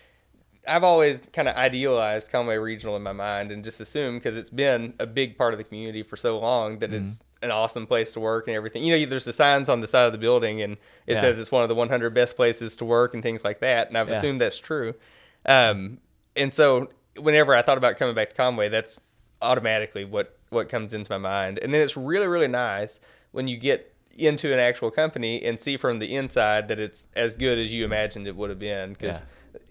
I've 0.66 0.84
always 0.84 1.22
kind 1.32 1.48
of 1.48 1.56
idealized 1.56 2.30
Conway 2.30 2.56
Regional 2.58 2.94
in 2.94 3.02
my 3.02 3.12
mind 3.14 3.50
and 3.52 3.64
just 3.64 3.80
assumed 3.80 4.20
because 4.20 4.36
it's 4.36 4.50
been 4.50 4.92
a 4.98 5.06
big 5.06 5.38
part 5.38 5.54
of 5.54 5.58
the 5.58 5.64
community 5.64 6.02
for 6.02 6.16
so 6.18 6.38
long 6.38 6.80
that 6.80 6.92
it's 6.92 7.14
Mm-hmm. 7.14 7.44
an 7.46 7.50
awesome 7.50 7.86
place 7.86 8.12
to 8.12 8.20
work 8.20 8.48
and 8.48 8.54
everything. 8.54 8.84
You 8.84 8.98
know, 8.98 9.06
there's 9.06 9.24
the 9.24 9.32
signs 9.32 9.70
on 9.70 9.80
the 9.80 9.86
side 9.86 10.04
of 10.04 10.12
the 10.12 10.18
building 10.18 10.60
and 10.60 10.74
it 11.06 11.14
Yeah. 11.14 11.20
says 11.22 11.40
it's 11.40 11.50
one 11.50 11.62
of 11.62 11.70
the 11.70 11.74
100 11.74 12.12
best 12.12 12.36
places 12.36 12.76
to 12.76 12.84
work 12.84 13.14
and 13.14 13.22
things 13.22 13.44
like 13.44 13.60
that. 13.60 13.88
And 13.88 13.96
I've 13.96 14.10
Yeah. 14.10 14.18
assumed 14.18 14.42
that's 14.42 14.58
true. 14.58 14.94
Um, 15.46 16.00
and 16.36 16.52
so 16.52 16.90
whenever 17.16 17.54
I 17.54 17.62
thought 17.62 17.78
about 17.78 17.96
coming 17.96 18.14
back 18.14 18.28
to 18.30 18.34
Conway, 18.34 18.68
that's 18.68 19.00
automatically 19.40 20.04
what, 20.04 20.36
what 20.50 20.68
comes 20.68 20.92
into 20.92 21.10
my 21.10 21.18
mind. 21.18 21.58
And 21.60 21.72
then 21.72 21.80
it's 21.80 21.96
really, 21.96 22.26
really 22.26 22.48
nice 22.48 23.00
when 23.32 23.48
you 23.48 23.56
get 23.56 23.94
into 24.18 24.52
an 24.52 24.58
actual 24.58 24.90
company 24.90 25.42
and 25.44 25.60
see 25.60 25.76
from 25.76 25.98
the 25.98 26.14
inside 26.14 26.68
that 26.68 26.78
it's 26.80 27.06
as 27.14 27.34
good 27.34 27.58
as 27.58 27.72
you 27.72 27.84
imagined 27.84 28.26
it 28.26 28.36
would 28.36 28.50
have 28.50 28.58
been. 28.58 28.92
Because 28.92 29.22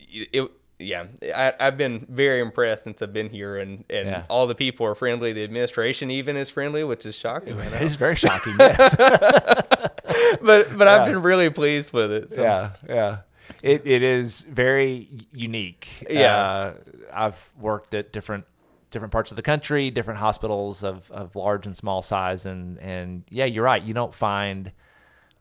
it, 0.10 0.50
yeah, 0.80 1.06
I, 1.36 1.54
I've 1.60 1.76
been 1.78 2.06
very 2.10 2.40
impressed 2.40 2.84
since 2.84 3.02
I've 3.02 3.12
been 3.14 3.30
here, 3.30 3.58
and, 3.58 3.84
and 3.90 4.08
Yeah. 4.08 4.24
all 4.30 4.46
the 4.48 4.54
people 4.56 4.86
are 4.86 4.94
friendly. 4.96 5.34
The 5.34 5.44
administration 5.44 6.12
even 6.12 6.38
is 6.38 6.50
friendly, 6.50 6.84
which 6.84 7.06
is 7.06 7.16
shocking. 7.16 7.58
It 7.58 7.82
is 7.82 7.96
very 7.96 8.16
shocking. 8.16 8.54
Yes. 8.60 8.96
but 10.42 10.78
but 10.78 10.88
I've 10.88 11.08
been 11.08 11.22
really 11.22 11.50
pleased 11.50 11.94
with 11.94 12.12
it. 12.12 12.34
So. 12.34 12.42
yeah, 12.42 12.72
yeah. 12.88 13.18
It 13.64 13.82
it 13.86 14.04
is 14.04 14.42
very 14.44 15.10
unique. 15.34 16.06
Yeah. 16.10 16.38
Uh, 16.38 16.74
I've 17.14 17.52
worked 17.60 17.94
at 17.94 18.12
different 18.12 18.46
different 18.92 19.12
parts 19.12 19.32
of 19.32 19.36
the 19.36 19.42
country, 19.42 19.92
different 19.92 20.20
hospitals 20.20 20.84
of, 20.84 21.10
of 21.12 21.36
large 21.36 21.66
and 21.68 21.76
small 21.76 22.02
size, 22.02 22.46
and 22.46 22.78
and 22.80 23.24
yeah, 23.30 23.46
you're 23.46 23.64
right. 23.64 23.82
You 23.84 23.94
don't 23.94 24.14
find 24.14 24.72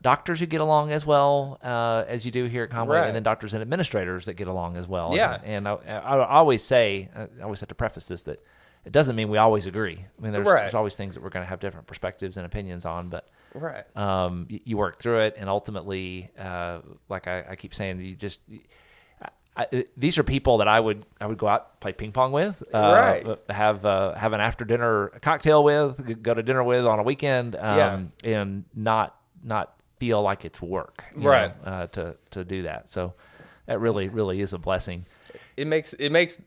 doctors 0.01 0.39
who 0.39 0.45
get 0.45 0.61
along 0.61 0.91
as 0.91 1.05
well 1.05 1.57
uh, 1.63 2.03
as 2.07 2.25
you 2.25 2.31
do 2.31 2.45
here 2.45 2.63
at 2.63 2.69
Conway, 2.69 2.97
Right. 2.97 3.07
and 3.07 3.15
then 3.15 3.23
doctors 3.23 3.53
and 3.53 3.61
administrators 3.61 4.25
that 4.25 4.35
get 4.35 4.47
along 4.47 4.77
as 4.77 4.87
well. 4.87 5.15
Yeah. 5.15 5.39
and 5.43 5.67
I, 5.67 5.73
I 5.73 6.23
always 6.25 6.63
say, 6.63 7.09
I 7.15 7.43
always 7.43 7.59
have 7.61 7.69
to 7.69 7.75
preface 7.75 8.05
this 8.07 8.21
that 8.23 8.39
it 8.85 8.91
doesn't 8.91 9.15
mean 9.15 9.27
we 9.29 9.37
always 9.39 9.65
agree. 9.65 9.97
I 9.97 10.21
mean, 10.21 10.31
there's, 10.33 10.45
Right. 10.45 10.61
there's 10.61 10.75
always 10.75 10.95
things 10.95 11.15
that 11.15 11.23
we're 11.23 11.29
going 11.31 11.43
to 11.43 11.49
have 11.49 11.59
different 11.59 11.87
perspectives 11.87 12.37
and 12.37 12.45
opinions 12.45 12.85
on, 12.85 13.09
but 13.09 13.27
Right. 13.55 13.83
um, 13.97 14.45
you, 14.49 14.59
you 14.65 14.77
work 14.77 14.99
through 14.99 15.21
it, 15.21 15.35
and 15.37 15.49
ultimately, 15.49 16.29
uh, 16.37 16.79
like 17.09 17.27
I, 17.27 17.43
I 17.49 17.55
keep 17.55 17.73
saying, 17.73 17.99
you 17.99 18.15
just 18.15 18.41
I, 18.51 18.59
I, 19.57 19.85
these 19.97 20.19
are 20.19 20.23
people 20.23 20.59
that 20.59 20.67
I 20.67 20.79
would 20.79 21.03
I 21.19 21.25
would 21.25 21.37
go 21.39 21.47
out 21.47 21.79
play 21.79 21.91
ping 21.91 22.11
pong 22.11 22.31
with, 22.31 22.61
uh, 22.73 22.91
Right. 22.93 23.39
Have 23.49 23.85
uh, 23.85 24.13
have 24.13 24.33
an 24.33 24.39
after 24.39 24.63
dinner 24.65 25.09
cocktail 25.21 25.63
with, 25.63 26.21
go 26.21 26.33
to 26.33 26.43
dinner 26.43 26.63
with 26.63 26.85
on 26.85 26.99
a 26.99 27.03
weekend, 27.03 27.55
um, 27.55 28.11
and 28.23 28.65
not 28.75 29.15
not 29.43 29.73
feel 29.99 30.21
like 30.21 30.45
it's 30.45 30.61
work, 30.61 31.03
Right. 31.15 31.55
know, 31.65 31.71
uh, 31.71 31.87
to 31.87 32.17
to 32.31 32.45
do 32.45 32.61
that. 32.63 32.87
So 32.87 33.15
that 33.65 33.79
really 33.79 34.09
really 34.09 34.41
is 34.41 34.53
a 34.53 34.59
blessing. 34.59 35.05
It 35.55 35.65
makes 35.65 35.93
it 35.93 36.11
makes 36.11 36.39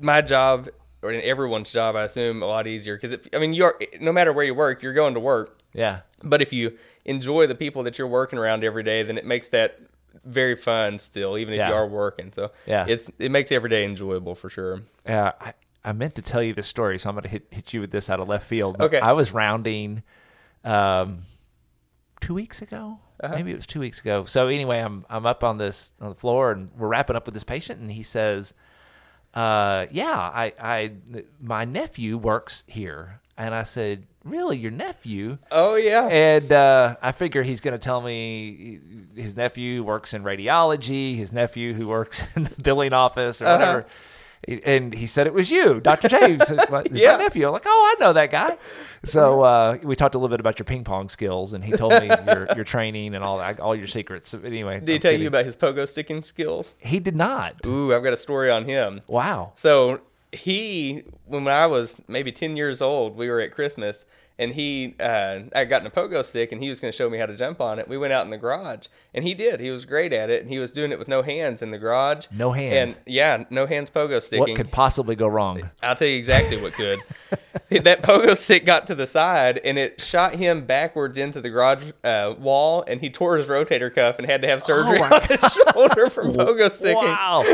my 0.00 0.20
job 0.20 0.68
or 1.02 1.10
in 1.10 1.22
everyone's 1.22 1.72
job, 1.72 1.96
I 1.96 2.02
assume, 2.04 2.42
a 2.42 2.46
lot 2.46 2.66
easier 2.66 2.96
because 2.96 3.16
I 3.34 3.38
mean, 3.38 3.54
you're 3.54 3.78
no 4.00 4.12
matter 4.12 4.32
where 4.32 4.44
you 4.44 4.54
work, 4.54 4.82
you're 4.82 4.92
going 4.92 5.14
to 5.14 5.20
work. 5.20 5.58
Yeah, 5.72 6.00
But 6.22 6.42
if 6.42 6.52
you 6.52 6.76
enjoy 7.04 7.46
the 7.46 7.54
people 7.54 7.84
that 7.84 7.96
you're 7.96 8.08
working 8.08 8.38
around 8.38 8.64
every 8.64 8.82
day, 8.82 9.02
then 9.04 9.16
it 9.16 9.24
makes 9.24 9.48
that 9.50 9.78
very 10.24 10.54
fun 10.56 10.98
still, 10.98 11.38
even 11.38 11.54
if 11.54 11.58
Yeah. 11.58 11.68
you 11.70 11.74
are 11.74 11.86
working. 11.86 12.32
So 12.32 12.50
Yeah. 12.66 12.84
it's 12.88 13.10
it 13.18 13.30
makes 13.30 13.50
every 13.52 13.70
day 13.70 13.84
enjoyable 13.84 14.34
for 14.34 14.50
sure. 14.50 14.82
Yeah, 15.06 15.32
I, 15.40 15.54
I 15.84 15.92
meant 15.92 16.14
to 16.16 16.22
tell 16.22 16.42
you 16.42 16.52
this 16.52 16.66
story, 16.66 16.98
so 16.98 17.08
I'm 17.08 17.14
going 17.14 17.22
to 17.24 17.28
hit 17.28 17.46
hit 17.50 17.72
you 17.72 17.80
with 17.80 17.90
this 17.90 18.10
out 18.10 18.20
of 18.20 18.28
left 18.28 18.46
field. 18.46 18.76
But 18.78 18.86
Okay. 18.86 19.00
I 19.00 19.12
was 19.12 19.32
rounding, 19.32 20.02
um, 20.64 21.20
two 22.20 22.34
weeks 22.34 22.60
ago. 22.62 22.98
Uh-huh. 23.22 23.34
Maybe 23.34 23.50
it 23.52 23.56
was 23.56 23.66
two 23.66 23.80
weeks 23.80 24.00
ago. 24.00 24.24
So 24.24 24.48
anyway, 24.48 24.78
I'm 24.80 25.04
I'm 25.10 25.26
up 25.26 25.44
on 25.44 25.58
this 25.58 25.92
on 26.00 26.08
the 26.10 26.14
floor, 26.14 26.52
and 26.52 26.70
we're 26.76 26.88
wrapping 26.88 27.16
up 27.16 27.26
with 27.26 27.34
this 27.34 27.44
patient, 27.44 27.80
and 27.80 27.90
he 27.92 28.02
says, 28.02 28.54
uh, 29.34 29.86
"Yeah, 29.90 30.10
I 30.18 30.52
I 30.60 30.92
my 31.40 31.64
nephew 31.66 32.16
works 32.18 32.64
here," 32.66 33.20
and 33.44 33.54
I 33.54 33.62
said, 33.64 34.06
"Really, 34.24 34.56
your 34.58 34.70
nephew?" 34.70 35.38
Oh 35.50 35.74
yeah, 35.76 36.06
And 36.08 36.50
uh, 36.52 36.96
I 37.02 37.12
figure 37.12 37.42
he's 37.42 37.60
going 37.60 37.72
to 37.72 37.78
tell 37.78 38.00
me 38.00 38.80
his 39.16 39.36
nephew 39.36 39.82
works 39.82 40.14
in 40.14 40.22
radiology, 40.22 41.16
his 41.16 41.32
nephew 41.32 41.74
who 41.74 41.88
works 41.88 42.24
in 42.36 42.44
the 42.44 42.62
billing 42.62 42.92
office 42.92 43.40
or 43.42 43.46
Uh-huh. 43.46 43.56
whatever. 43.58 43.86
And 44.64 44.94
he 44.94 45.04
said 45.04 45.26
it 45.26 45.34
was 45.34 45.50
you, 45.50 45.80
Dr. 45.80 46.08
James, 46.08 46.50
my, 46.70 46.82
Yeah. 46.90 47.18
my 47.18 47.24
nephew. 47.24 47.46
I'm 47.46 47.52
like, 47.52 47.64
oh, 47.66 47.94
I 47.94 48.00
know 48.02 48.14
that 48.14 48.30
guy. 48.30 48.56
So 49.04 49.42
uh, 49.42 49.76
we 49.82 49.94
talked 49.96 50.14
a 50.14 50.18
little 50.18 50.30
bit 50.32 50.40
about 50.40 50.58
your 50.58 50.64
ping 50.64 50.82
pong 50.82 51.10
skills, 51.10 51.52
and 51.52 51.62
he 51.62 51.72
told 51.72 51.92
me 52.00 52.06
your 52.26 52.48
your 52.56 52.64
training 52.64 53.14
and 53.14 53.22
all 53.22 53.36
that, 53.36 53.60
all 53.60 53.76
your 53.76 53.86
secrets. 53.86 54.32
Anyway, 54.32 54.80
did 54.80 54.88
he 54.88 54.94
I'm 54.94 55.00
tell 55.00 55.10
kidding. 55.10 55.22
you 55.22 55.28
about 55.28 55.44
his 55.44 55.56
pogo 55.56 55.86
sticking 55.86 56.22
skills? 56.24 56.72
He 56.78 57.00
did 57.00 57.16
not. 57.16 57.66
Ooh, 57.66 57.94
I've 57.94 58.02
got 58.02 58.14
a 58.14 58.16
story 58.16 58.50
on 58.50 58.64
him. 58.64 59.02
Wow. 59.08 59.52
So 59.56 60.00
he, 60.32 61.02
when 61.26 61.48
I 61.48 61.66
was 61.66 61.96
maybe 62.08 62.32
ten 62.32 62.56
years 62.56 62.80
old, 62.80 63.16
we 63.16 63.28
were 63.28 63.40
at 63.40 63.52
Christmas, 63.52 64.04
and 64.40 64.54
he, 64.54 64.94
uh, 64.98 65.40
I 65.54 65.66
got 65.66 65.82
in 65.82 65.86
a 65.86 65.90
pogo 65.90 66.24
stick, 66.24 66.50
and 66.50 66.62
he 66.62 66.70
was 66.70 66.80
going 66.80 66.90
to 66.90 66.96
show 66.96 67.10
me 67.10 67.18
how 67.18 67.26
to 67.26 67.36
jump 67.36 67.60
on 67.60 67.78
it. 67.78 67.86
We 67.86 67.98
went 67.98 68.14
out 68.14 68.24
in 68.24 68.30
the 68.30 68.38
garage, 68.38 68.86
and 69.12 69.22
he 69.22 69.34
did. 69.34 69.60
He 69.60 69.70
was 69.70 69.84
great 69.84 70.14
at 70.14 70.30
it, 70.30 70.40
and 70.40 70.50
he 70.50 70.58
was 70.58 70.72
doing 70.72 70.92
it 70.92 70.98
with 70.98 71.08
no 71.08 71.20
hands 71.20 71.60
in 71.60 71.70
the 71.72 71.78
garage. 71.78 72.26
No 72.32 72.52
hands? 72.52 72.96
And 72.96 73.00
yeah, 73.06 73.44
no 73.50 73.66
hands 73.66 73.90
pogo 73.90 74.20
sticking. 74.22 74.40
What 74.40 74.56
could 74.56 74.72
possibly 74.72 75.14
go 75.14 75.28
wrong? 75.28 75.70
I'll 75.82 75.94
tell 75.94 76.08
you 76.08 76.16
exactly 76.16 76.56
what 76.62 76.72
could. 76.72 77.00
that 77.70 78.02
pogo 78.02 78.36
stick 78.36 78.64
got 78.64 78.86
to 78.88 78.94
the 78.94 79.06
side 79.06 79.60
and 79.64 79.78
it 79.78 80.00
shot 80.00 80.34
him 80.34 80.66
backwards 80.66 81.16
into 81.18 81.40
the 81.40 81.48
garage 81.50 81.84
uh, 82.02 82.34
wall, 82.38 82.84
and 82.88 83.00
he 83.00 83.10
tore 83.10 83.36
his 83.36 83.46
rotator 83.46 83.94
cuff 83.94 84.18
and 84.18 84.26
had 84.28 84.42
to 84.42 84.48
have 84.48 84.62
surgery 84.62 84.98
Oh 85.00 85.04
on 85.14 85.22
his 85.22 85.52
shoulder 85.52 86.10
from 86.10 86.32
pogo 86.34 86.70
sticking. 86.70 86.96
Wow. 86.96 87.44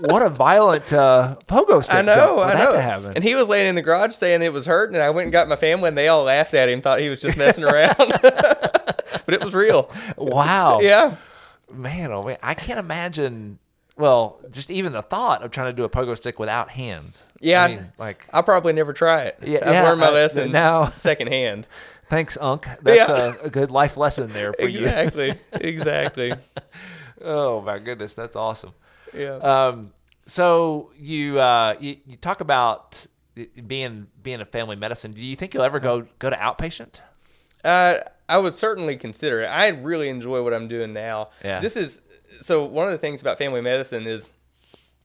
what 0.00 0.22
a 0.22 0.30
violent 0.30 0.92
uh, 0.92 1.36
pogo 1.46 1.82
stick 1.82 1.96
I 1.96 2.02
know, 2.02 2.40
I 2.40 2.54
know. 2.54 3.12
And 3.14 3.24
he 3.24 3.34
was 3.34 3.48
laying 3.48 3.68
in 3.68 3.74
the 3.74 3.82
garage 3.82 4.14
saying 4.14 4.42
it 4.42 4.52
was 4.52 4.66
hurting, 4.66 4.94
and 4.94 5.02
I 5.02 5.10
went 5.10 5.24
and 5.24 5.32
got 5.32 5.48
my 5.48 5.56
family, 5.56 5.88
and 5.88 5.98
they 5.98 6.08
all 6.08 6.19
laughed 6.24 6.54
at 6.54 6.68
him, 6.68 6.80
thought 6.82 7.00
he 7.00 7.08
was 7.08 7.20
just 7.20 7.36
messing 7.36 7.64
around, 7.64 7.96
but 7.98 9.28
it 9.28 9.42
was 9.44 9.54
real. 9.54 9.90
wow. 10.16 10.80
Yeah, 10.80 11.16
man, 11.72 12.12
oh 12.12 12.22
man, 12.22 12.36
I 12.42 12.54
can't 12.54 12.78
imagine 12.78 13.58
well, 13.96 14.40
just 14.50 14.70
even 14.70 14.92
the 14.94 15.02
thought 15.02 15.42
of 15.42 15.50
trying 15.50 15.66
to 15.66 15.72
do 15.74 15.84
a 15.84 15.88
pogo 15.90 16.16
stick 16.16 16.38
without 16.38 16.70
hands. 16.70 17.30
Yeah, 17.40 17.60
I 17.60 17.64
I- 17.64 17.68
mean, 17.68 17.92
like 17.98 18.26
I'll 18.32 18.42
probably 18.42 18.72
never 18.72 18.92
try 18.94 19.22
it. 19.24 19.38
Yeah, 19.42 19.58
I've 19.62 19.74
yeah, 19.74 19.82
learned 19.82 20.00
my 20.00 20.06
I- 20.08 20.12
lesson 20.12 20.52
now- 20.52 20.88
secondhand. 20.90 21.66
thanks, 22.08 22.38
Unc. 22.40 22.66
That's 22.82 23.08
Yeah. 23.10 23.34
a, 23.42 23.46
a 23.46 23.50
good 23.50 23.70
life 23.70 23.96
lesson 23.98 24.32
there 24.32 24.52
for 24.54 24.66
you. 24.68 24.80
Exactly. 24.80 25.34
exactly. 25.52 26.32
Oh 27.22 27.60
my 27.60 27.78
goodness, 27.78 28.14
that's 28.14 28.36
awesome. 28.36 28.72
Yeah. 29.14 29.34
Um, 29.36 29.92
so 30.26 30.90
you, 30.96 31.38
uh, 31.38 31.74
you 31.80 31.96
you 32.06 32.16
talk 32.16 32.40
about 32.40 33.06
being 33.66 34.06
being 34.22 34.40
a 34.40 34.44
family 34.44 34.76
medicine. 34.76 35.12
Do 35.12 35.24
you 35.24 35.36
think 35.36 35.54
you'll 35.54 35.62
ever 35.64 35.80
go 35.80 36.06
go 36.18 36.30
to 36.30 36.36
outpatient? 36.36 37.00
Uh, 37.64 37.96
I 38.28 38.38
would 38.38 38.54
certainly 38.54 38.96
consider 38.96 39.42
it. 39.42 39.46
I 39.46 39.68
really 39.68 40.08
enjoy 40.08 40.42
what 40.42 40.54
I'm 40.54 40.68
doing 40.68 40.92
now. 40.92 41.30
Yeah. 41.44 41.60
This 41.60 41.76
is 41.76 42.00
so 42.40 42.64
one 42.64 42.86
of 42.86 42.92
the 42.92 42.98
things 42.98 43.20
about 43.20 43.38
family 43.38 43.60
medicine 43.60 44.06
is, 44.06 44.28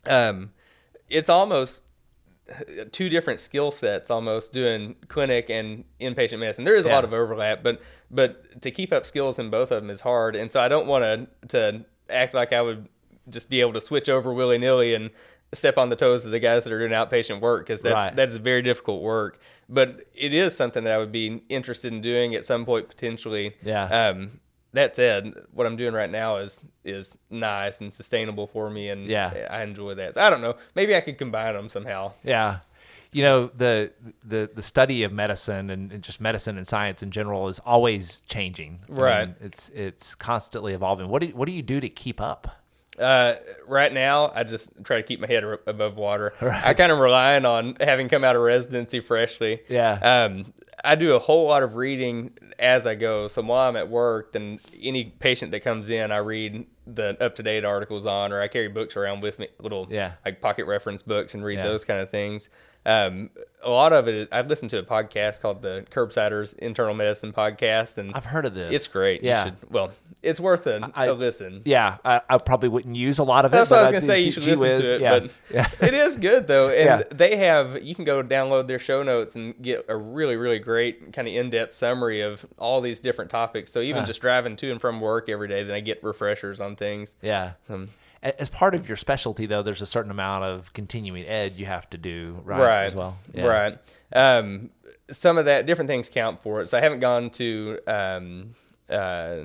um, 0.07 0.51
it's 1.09 1.29
almost 1.29 1.83
two 2.91 3.09
different 3.09 3.39
skill 3.39 3.71
sets 3.71 4.11
almost 4.11 4.53
doing 4.53 4.95
clinic 5.07 5.49
and 5.49 5.83
inpatient 5.99 6.39
medicine. 6.39 6.63
There 6.63 6.75
is 6.75 6.85
a 6.85 6.89
Yeah. 6.89 6.95
lot 6.95 7.03
of 7.03 7.13
overlap, 7.13 7.63
but 7.63 7.81
but 8.11 8.61
to 8.61 8.69
keep 8.71 8.93
up 8.93 9.05
skills 9.05 9.39
in 9.39 9.49
both 9.49 9.71
of 9.71 9.81
them 9.81 9.89
is 9.89 10.01
hard. 10.01 10.35
And 10.35 10.51
so 10.51 10.61
I 10.61 10.67
don't 10.67 10.85
want 10.87 11.03
to 11.03 11.27
to 11.49 11.85
act 12.09 12.33
like 12.35 12.53
I 12.53 12.61
would 12.61 12.87
just 13.27 13.49
be 13.49 13.59
able 13.61 13.73
to 13.73 13.81
switch 13.81 14.07
over 14.07 14.31
willy 14.31 14.59
nilly 14.59 14.93
and 14.93 15.09
step 15.55 15.77
on 15.77 15.89
the 15.89 15.95
toes 15.95 16.25
of 16.25 16.31
the 16.31 16.39
guys 16.39 16.63
that 16.63 16.73
are 16.73 16.79
doing 16.79 16.91
outpatient 16.91 17.41
work 17.41 17.65
because 17.65 17.81
that's 17.81 18.07
Right. 18.07 18.15
that 18.15 18.29
is 18.29 18.37
very 18.37 18.61
difficult 18.61 19.01
work. 19.01 19.39
But 19.69 20.01
it 20.13 20.33
is 20.33 20.55
something 20.55 20.83
that 20.83 20.93
I 20.93 20.97
would 20.97 21.11
be 21.11 21.41
interested 21.49 21.91
in 21.91 22.01
doing 22.01 22.35
at 22.35 22.45
some 22.45 22.65
point 22.65 22.87
potentially. 22.89 23.55
Yeah. 23.63 23.83
Um, 24.09 24.39
that 24.73 24.95
said, 24.95 25.33
what 25.53 25.65
I'm 25.65 25.77
doing 25.77 25.93
right 25.93 26.09
now 26.11 26.37
is 26.37 26.59
is 26.83 27.17
nice 27.29 27.79
and 27.79 27.93
sustainable 27.93 28.45
for 28.47 28.69
me, 28.69 28.89
and 28.89 29.07
Yeah. 29.07 29.47
I 29.49 29.63
enjoy 29.63 29.95
that. 29.95 30.15
So 30.15 30.21
I 30.21 30.29
don't 30.29 30.41
know. 30.41 30.55
Maybe 30.75 30.95
I 30.95 30.99
could 31.01 31.17
combine 31.17 31.53
them 31.55 31.69
somehow. 31.69 32.11
Yeah. 32.23 32.59
You 33.13 33.23
know, 33.23 33.47
the 33.47 33.93
the 34.25 34.49
the 34.53 34.61
study 34.61 35.03
of 35.03 35.13
medicine 35.13 35.69
and, 35.69 35.89
and 35.93 36.03
just 36.03 36.19
medicine 36.19 36.57
and 36.57 36.67
science 36.67 37.01
in 37.01 37.11
general 37.11 37.47
is 37.47 37.59
always 37.59 38.21
changing. 38.27 38.79
I 38.89 38.91
Right. 38.93 39.27
mean, 39.27 39.35
it's 39.39 39.69
it's 39.69 40.13
constantly 40.15 40.73
evolving. 40.73 41.07
What 41.07 41.21
do 41.21 41.27
you, 41.27 41.33
what 41.35 41.45
do 41.47 41.53
you 41.53 41.61
do 41.63 41.79
to 41.79 41.87
keep 41.87 42.19
up? 42.19 42.49
Uh, 42.99 43.35
right 43.67 43.91
now, 43.91 44.31
I 44.33 44.43
just 44.43 44.71
try 44.83 44.97
to 44.97 45.03
keep 45.03 45.19
my 45.19 45.27
head 45.27 45.43
ar- 45.43 45.59
above 45.67 45.97
water. 45.97 46.33
I 46.41 46.73
kind 46.73 46.91
of 46.91 46.99
relying 46.99 47.45
on 47.45 47.75
having 47.79 48.07
come 48.09 48.23
out 48.23 48.35
of 48.35 48.41
residency 48.41 48.99
freshly. 49.01 49.61
Yeah. 49.67 49.93
Um, 50.25 50.53
I 50.83 50.95
do 50.95 51.13
a 51.15 51.19
whole 51.19 51.47
lot 51.47 51.63
of 51.63 51.75
reading 51.75 52.31
as 52.59 52.85
I 52.87 52.95
go. 52.95 53.27
So 53.27 53.41
while 53.41 53.67
I'm 53.67 53.75
at 53.75 53.89
work, 53.89 54.31
then 54.33 54.59
any 54.81 55.05
patient 55.05 55.51
that 55.51 55.61
comes 55.61 55.89
in, 55.89 56.11
I 56.11 56.17
read 56.17 56.65
the 56.87 57.17
up 57.23 57.35
to 57.35 57.43
date 57.43 57.65
articles 57.65 58.05
on, 58.05 58.31
or 58.31 58.39
I 58.41 58.47
carry 58.47 58.67
books 58.69 58.95
around 58.95 59.21
with 59.23 59.39
me, 59.39 59.47
little 59.59 59.87
Yeah. 59.89 60.13
like 60.23 60.39
pocket 60.41 60.65
reference 60.65 61.01
books, 61.03 61.33
and 61.33 61.43
read 61.43 61.57
Yeah. 61.57 61.63
those 61.63 61.83
kind 61.83 61.99
of 61.99 62.11
things. 62.11 62.49
Um, 62.85 63.29
a 63.63 63.69
lot 63.69 63.93
of 63.93 64.07
it, 64.07 64.13
is, 64.13 64.27
I've 64.31 64.47
listened 64.47 64.69
to 64.71 64.77
a 64.77 64.83
podcast 64.83 65.41
called 65.41 65.63
the 65.63 65.85
Curbsiders 65.89 66.55
Internal 66.59 66.93
Medicine 66.93 67.33
Podcast, 67.33 67.97
and 67.97 68.13
I've 68.13 68.25
heard 68.25 68.45
of 68.45 68.53
this. 68.53 68.71
it's 68.71 68.85
great. 68.87 69.23
You 69.23 69.29
Yeah. 69.29 69.45
should- 69.45 69.71
well, 69.71 69.91
it's 70.21 70.39
worth 70.39 70.67
a, 70.67 70.91
I- 70.93 71.07
a 71.07 71.13
listen. 71.13 71.63
Yeah, 71.65 71.97
I, 72.05 72.21
I 72.29 72.37
probably 72.37 72.69
wouldn't 72.69 72.95
use 72.95 73.17
a 73.17 73.23
lot 73.23 73.43
of 73.43 73.51
it. 73.53 73.57
That's 73.57 73.71
what 73.71 73.77
but 73.77 73.79
I 73.79 73.83
was 73.83 73.91
gonna 73.91 74.01
say. 74.01 74.19
You 74.21 74.29
should 74.31 74.43
listen 74.45 74.83
to 74.83 74.95
it, 74.95 75.01
yeah. 75.01 75.19
but 75.19 75.31
yeah. 75.51 75.67
it 75.87 75.93
is 75.95 76.15
good 76.17 76.45
though, 76.45 76.69
and 76.69 76.85
Yeah. 76.85 77.03
they 77.11 77.37
have. 77.37 77.81
You 77.83 77.95
can 77.95 78.05
go 78.05 78.21
download 78.21 78.67
their 78.67 78.77
show 78.79 79.01
notes 79.01 79.35
and 79.35 79.59
get 79.61 79.85
a 79.87 79.97
really, 79.97 80.35
really 80.35 80.59
great 80.59 81.11
kind 81.11 81.27
of 81.27 81.33
in-depth 81.33 81.73
summary 81.73 82.21
of 82.21 82.45
all 82.59 82.81
these 82.81 82.99
different 82.99 83.31
topics. 83.31 83.71
So 83.71 83.81
even 83.81 84.05
just 84.05 84.21
driving 84.21 84.55
to 84.57 84.71
and 84.71 84.79
from 84.79 85.01
work 85.01 85.27
every 85.27 85.47
day, 85.47 85.63
then 85.63 85.75
I 85.75 85.79
get 85.79 86.03
refreshers 86.03 86.61
on 86.61 86.75
things. 86.75 87.15
Yeah. 87.23 87.53
Um, 87.67 87.89
As 88.39 88.49
part 88.49 88.73
of 88.75 88.87
your 88.87 88.97
specialty, 88.97 89.45
though, 89.45 89.61
there's 89.61 89.81
a 89.81 89.85
certain 89.85 90.09
amount 90.11 90.43
of 90.45 90.73
continuing 90.73 91.25
ed 91.25 91.53
you 91.57 91.65
have 91.67 91.89
to 91.91 91.97
do, 91.97 92.41
right? 92.43 92.59
right 92.59 92.85
As 92.85 92.95
well. 92.95 93.17
Yeah. 93.33 93.45
right 93.45 93.77
um 94.13 94.69
some 95.11 95.37
of 95.37 95.45
that 95.45 95.65
different 95.67 95.87
things 95.89 96.09
count 96.09 96.39
for 96.39 96.61
it 96.61 96.69
so 96.69 96.77
i 96.77 96.81
haven't 96.81 96.99
gone 96.99 97.29
to 97.29 97.77
um 97.87 98.55
uh 98.89 99.41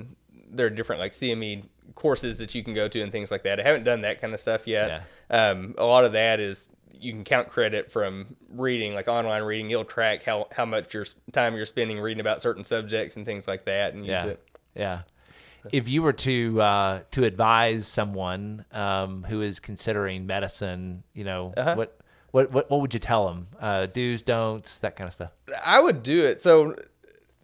there 0.51 0.65
are 0.65 0.69
different 0.71 0.99
like 0.99 1.11
cme 1.11 1.63
courses 1.95 2.37
that 2.39 2.53
you 2.55 2.63
can 2.63 2.73
go 2.73 2.87
to 2.87 3.01
and 3.01 3.11
things 3.11 3.29
like 3.31 3.43
that 3.43 3.59
i 3.59 3.63
haven't 3.63 3.83
done 3.83 4.01
that 4.01 4.19
kind 4.21 4.33
of 4.33 4.39
stuff 4.39 4.65
yet 4.67 5.03
um 5.29 5.75
a 5.77 5.83
lot 5.83 6.03
of 6.05 6.13
that 6.13 6.39
is 6.39 6.69
you 6.93 7.11
can 7.11 7.23
count 7.23 7.47
credit 7.49 7.91
from 7.91 8.35
reading 8.49 8.93
like 8.95 9.07
online 9.07 9.43
reading 9.43 9.69
you'll 9.69 9.83
track 9.85 10.23
how 10.23 10.47
how 10.51 10.65
much 10.65 10.93
your 10.93 11.05
time 11.31 11.55
you're 11.55 11.65
spending 11.65 11.99
reading 11.99 12.21
about 12.21 12.41
certain 12.41 12.63
subjects 12.63 13.15
and 13.17 13.25
things 13.25 13.47
like 13.47 13.65
that 13.65 13.93
and 13.93 14.05
Yeah. 14.05 14.23
use 14.23 14.31
it 14.33 14.47
Yeah. 14.75 15.01
If 15.71 15.87
you 15.89 16.01
were 16.03 16.13
to 16.13 16.61
uh, 16.61 16.99
to 17.11 17.23
advise 17.23 17.87
someone 17.87 18.65
um, 18.71 19.23
who 19.23 19.41
is 19.41 19.59
considering 19.59 20.25
medicine, 20.25 21.03
you 21.13 21.23
know, 21.23 21.53
Uh-huh. 21.57 21.75
what, 21.75 21.99
what 22.31 22.51
what 22.51 22.69
what 22.71 22.81
would 22.81 22.93
you 22.93 22.99
tell 22.99 23.27
them? 23.27 23.47
Uh, 23.59 23.85
do's, 23.85 24.21
don'ts, 24.23 24.79
that 24.79 24.95
kind 24.95 25.07
of 25.07 25.13
stuff. 25.13 25.31
I 25.63 25.79
would 25.79 26.01
do 26.03 26.23
it. 26.25 26.41
So 26.41 26.75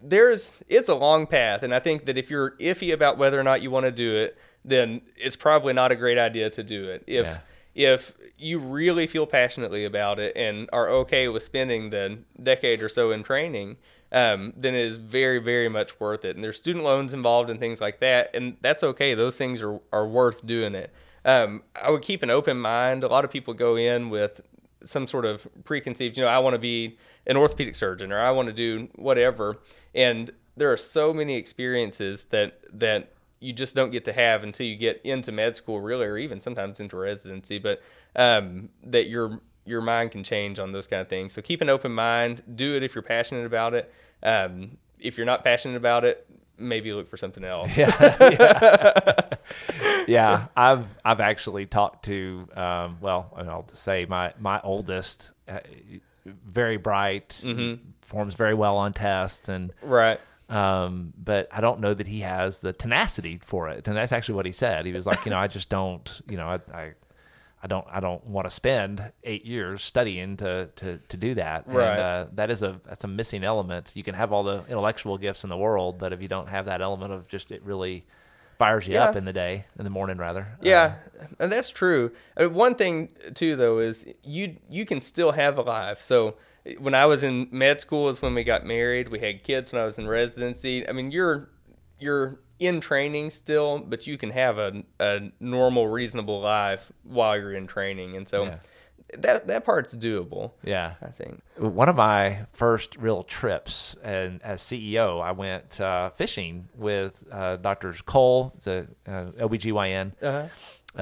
there's 0.02 0.52
it's 0.68 0.88
a 0.88 0.94
long 0.94 1.26
path, 1.26 1.62
and 1.62 1.74
I 1.74 1.78
think 1.80 2.04
that 2.06 2.16
if 2.18 2.30
you're 2.30 2.52
iffy 2.58 2.92
about 2.92 3.18
whether 3.18 3.38
or 3.38 3.42
not 3.42 3.62
you 3.62 3.70
want 3.70 3.84
to 3.86 3.92
do 3.92 4.14
it, 4.16 4.36
then 4.64 5.00
it's 5.16 5.36
probably 5.36 5.72
not 5.72 5.90
a 5.92 5.96
great 5.96 6.18
idea 6.18 6.50
to 6.50 6.62
do 6.62 6.88
it. 6.90 7.04
If 7.06 7.26
Yeah. 7.26 7.38
if 7.74 8.14
you 8.40 8.58
really 8.60 9.06
feel 9.08 9.26
passionately 9.26 9.84
about 9.84 10.20
it 10.20 10.36
and 10.36 10.68
are 10.72 10.88
okay 10.88 11.26
with 11.26 11.42
spending 11.42 11.90
the 11.90 12.18
decade 12.40 12.80
or 12.82 12.88
so 12.88 13.10
in 13.10 13.22
training, 13.24 13.76
um, 14.12 14.52
then 14.56 14.74
it 14.74 14.84
is 14.84 14.96
very, 14.96 15.38
very 15.38 15.68
much 15.68 15.98
worth 16.00 16.24
it. 16.24 16.34
And 16.34 16.44
there's 16.44 16.56
student 16.56 16.84
loans 16.84 17.12
involved 17.12 17.50
and 17.50 17.60
things 17.60 17.80
like 17.80 18.00
that, 18.00 18.34
and 18.34 18.56
that's 18.60 18.82
okay. 18.82 19.14
Those 19.14 19.36
things 19.36 19.62
are, 19.62 19.80
are 19.92 20.06
worth 20.06 20.46
doing 20.46 20.74
it. 20.74 20.92
Um, 21.24 21.62
I 21.80 21.90
would 21.90 22.02
keep 22.02 22.22
an 22.22 22.30
open 22.30 22.58
mind. 22.58 23.04
A 23.04 23.08
lot 23.08 23.24
of 23.24 23.30
people 23.30 23.52
go 23.54 23.76
in 23.76 24.08
with 24.08 24.40
some 24.84 25.06
sort 25.06 25.24
of 25.24 25.46
preconceived, 25.64 26.16
you 26.16 26.22
know, 26.22 26.28
I 26.28 26.38
want 26.38 26.54
to 26.54 26.58
be 26.58 26.96
an 27.26 27.36
orthopedic 27.36 27.74
surgeon 27.74 28.12
or 28.12 28.18
I 28.18 28.30
want 28.30 28.46
to 28.48 28.54
do 28.54 28.88
whatever. 28.94 29.58
And 29.94 30.30
there 30.56 30.72
are 30.72 30.76
so 30.76 31.12
many 31.12 31.36
experiences 31.36 32.24
that 32.26 32.60
that 32.72 33.12
you 33.40 33.52
just 33.52 33.74
don't 33.74 33.90
get 33.92 34.04
to 34.04 34.12
have 34.12 34.42
until 34.42 34.66
you 34.66 34.76
get 34.76 35.00
into 35.04 35.30
med 35.30 35.56
school, 35.56 35.80
really, 35.80 36.06
or 36.06 36.18
even 36.18 36.40
sometimes 36.40 36.80
into 36.80 36.96
residency. 36.96 37.58
But 37.58 37.80
um, 38.16 38.68
that 38.84 39.08
your 39.08 39.40
your 39.68 39.80
mind 39.82 40.10
can 40.12 40.24
change 40.24 40.58
on 40.58 40.72
those 40.72 40.86
kind 40.86 41.02
of 41.02 41.08
things. 41.08 41.32
So 41.34 41.42
keep 41.42 41.60
an 41.60 41.68
open 41.68 41.92
mind. 41.94 42.42
Do 42.56 42.74
it 42.76 42.82
if 42.82 42.94
you're 42.94 43.02
passionate 43.02 43.44
about 43.46 43.74
it. 43.74 43.92
Um, 44.22 44.78
if 44.98 45.16
you're 45.16 45.26
not 45.26 45.44
passionate 45.44 45.76
about 45.76 46.04
it, 46.04 46.26
maybe 46.56 46.92
look 46.92 47.08
for 47.08 47.16
something 47.16 47.44
else. 47.44 47.70
yeah, 47.76 49.20
yeah. 50.06 50.46
I've 50.56 50.86
I've 51.04 51.20
actually 51.20 51.66
talked 51.66 52.04
to 52.06 52.48
um, 52.56 52.98
well, 53.00 53.32
I'll 53.36 53.66
just 53.68 53.82
say 53.82 54.06
my 54.08 54.32
my 54.38 54.60
oldest, 54.62 55.32
uh, 55.48 55.60
very 56.24 56.76
bright, 56.76 57.40
Mm-hmm. 57.42 57.90
performs 58.00 58.34
very 58.34 58.54
well 58.54 58.76
on 58.76 58.92
tests, 58.92 59.48
and 59.48 59.72
Right. 59.82 60.20
um, 60.48 61.12
but 61.16 61.48
I 61.52 61.60
don't 61.60 61.80
know 61.80 61.94
that 61.94 62.06
he 62.06 62.20
has 62.20 62.58
the 62.58 62.72
tenacity 62.72 63.38
for 63.42 63.68
it, 63.68 63.86
and 63.86 63.96
that's 63.96 64.12
actually 64.12 64.34
what 64.36 64.46
he 64.46 64.52
said. 64.52 64.86
He 64.86 64.92
was 64.92 65.06
like, 65.06 65.24
you 65.24 65.30
know, 65.30 65.38
I 65.38 65.46
just 65.46 65.68
don't, 65.68 66.20
you 66.28 66.36
know, 66.36 66.48
I. 66.48 66.60
I 66.76 66.92
I 67.62 67.66
don't. 67.66 67.86
I 67.90 68.00
don't 68.00 68.24
want 68.26 68.46
to 68.46 68.50
spend 68.50 69.12
eight 69.24 69.44
years 69.44 69.82
studying 69.82 70.36
to 70.38 70.66
to, 70.76 70.98
to 71.08 71.16
do 71.16 71.34
that. 71.34 71.64
Right. 71.66 71.88
And 71.88 72.00
uh, 72.00 72.26
that 72.34 72.50
is 72.50 72.62
a 72.62 72.80
that's 72.84 73.04
a 73.04 73.08
missing 73.08 73.42
element. 73.42 73.92
You 73.94 74.02
can 74.02 74.14
have 74.14 74.32
all 74.32 74.44
the 74.44 74.64
intellectual 74.68 75.18
gifts 75.18 75.42
in 75.44 75.50
the 75.50 75.56
world, 75.56 75.98
but 75.98 76.12
if 76.12 76.22
you 76.22 76.28
don't 76.28 76.48
have 76.48 76.66
that 76.66 76.80
element 76.80 77.12
of 77.12 77.26
just 77.26 77.50
it 77.50 77.62
really 77.64 78.04
fires 78.58 78.88
you 78.88 78.96
up 78.96 79.16
in 79.16 79.24
the 79.24 79.32
day, 79.32 79.64
in 79.78 79.84
the 79.84 79.90
morning 79.90 80.18
rather. 80.18 80.48
Yeah, 80.60 80.96
and 81.38 81.50
that's 81.50 81.70
true. 81.70 82.12
Uh, 82.36 82.48
One 82.48 82.74
thing 82.74 83.10
too, 83.34 83.56
though, 83.56 83.78
is 83.78 84.06
you 84.22 84.56
you 84.68 84.84
can 84.84 85.00
still 85.00 85.32
have 85.32 85.58
a 85.58 85.62
life. 85.62 86.00
So 86.00 86.36
when 86.78 86.94
I 86.94 87.06
was 87.06 87.24
in 87.24 87.48
med 87.50 87.80
school 87.80 88.08
is 88.08 88.20
when 88.20 88.34
we 88.34 88.44
got 88.44 88.64
married. 88.64 89.08
We 89.08 89.20
had 89.20 89.42
kids 89.42 89.72
when 89.72 89.80
I 89.80 89.84
was 89.84 89.98
in 89.98 90.06
residency. 90.06 90.88
I 90.88 90.92
mean, 90.92 91.10
you're 91.10 91.50
you're 91.98 92.38
in 92.58 92.80
training 92.80 93.30
still, 93.30 93.78
but 93.78 94.06
you 94.06 94.18
can 94.18 94.30
have 94.30 94.58
a 94.58 94.82
a 95.00 95.30
normal, 95.40 95.88
reasonable 95.88 96.40
life 96.40 96.90
while 97.04 97.36
you're 97.38 97.52
in 97.54 97.66
training, 97.66 98.16
and 98.16 98.28
so 98.28 98.44
Yeah. 98.44 98.58
that 99.18 99.46
that 99.46 99.64
part's 99.64 99.94
doable. 99.94 100.52
yeah. 100.62 100.94
I 101.02 101.08
think. 101.10 101.40
One 101.56 101.88
of 101.88 101.96
my 101.96 102.46
first 102.52 102.96
real 102.96 103.22
trips 103.22 103.96
and 104.02 104.42
as 104.42 104.60
CEO, 104.60 105.20
I 105.22 105.32
went 105.32 105.80
uh, 105.80 106.10
fishing 106.10 106.68
with 106.76 107.24
uh, 107.32 107.56
Doctors 107.56 108.02
Cole, 108.02 108.52
the 108.64 108.86
uh, 109.06 109.30
OB-GYN, 109.44 110.12
Uh-huh. 110.22 110.48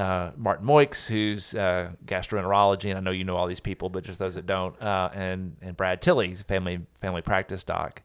uh, 0.01 0.31
Martin 0.37 0.65
Moix, 0.67 1.09
who's 1.09 1.55
uh, 1.55 1.91
gastroenterology, 2.05 2.91
and 2.91 2.99
I 2.99 3.01
know 3.01 3.11
you 3.11 3.25
know 3.25 3.37
all 3.37 3.47
these 3.49 3.61
people, 3.61 3.89
but 3.89 4.05
just 4.05 4.19
those 4.19 4.35
that 4.37 4.47
don't, 4.47 4.81
uh, 4.81 5.11
and 5.15 5.57
and 5.63 5.77
Brad 5.77 6.01
Tilley, 6.03 6.29
he's 6.29 6.43
a 6.43 6.45
family 6.45 6.81
family 6.95 7.23
practice 7.23 7.65
doc. 7.65 8.03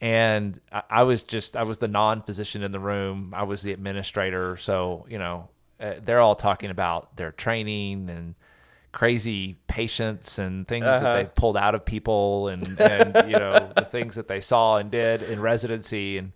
And 0.00 0.60
I, 0.72 0.82
I 0.90 1.02
was 1.02 1.22
just 1.22 1.56
I 1.56 1.64
was 1.64 1.78
the 1.78 1.88
non-physician 1.88 2.62
in 2.62 2.70
the 2.72 2.80
room. 2.80 3.32
I 3.36 3.42
was 3.42 3.62
the 3.62 3.72
administrator, 3.72 4.56
so 4.56 5.06
you 5.08 5.18
know 5.18 5.48
uh, 5.80 5.94
they're 6.02 6.20
all 6.20 6.34
talking 6.36 6.70
about 6.70 7.16
their 7.16 7.32
training 7.32 8.08
and 8.10 8.34
crazy 8.92 9.56
patients 9.66 10.38
and 10.38 10.66
things 10.66 10.84
that 10.84 11.02
Uh-huh. 11.02 11.16
they've 11.16 11.34
pulled 11.34 11.56
out 11.56 11.74
of 11.74 11.84
people 11.84 12.48
and 12.48 12.80
and 12.80 13.30
you 13.30 13.38
know 13.38 13.70
the 13.76 13.84
things 13.84 14.14
that 14.16 14.28
they 14.28 14.40
saw 14.40 14.76
and 14.78 14.90
did 14.90 15.22
in 15.22 15.40
residency 15.40 16.16
and 16.18 16.32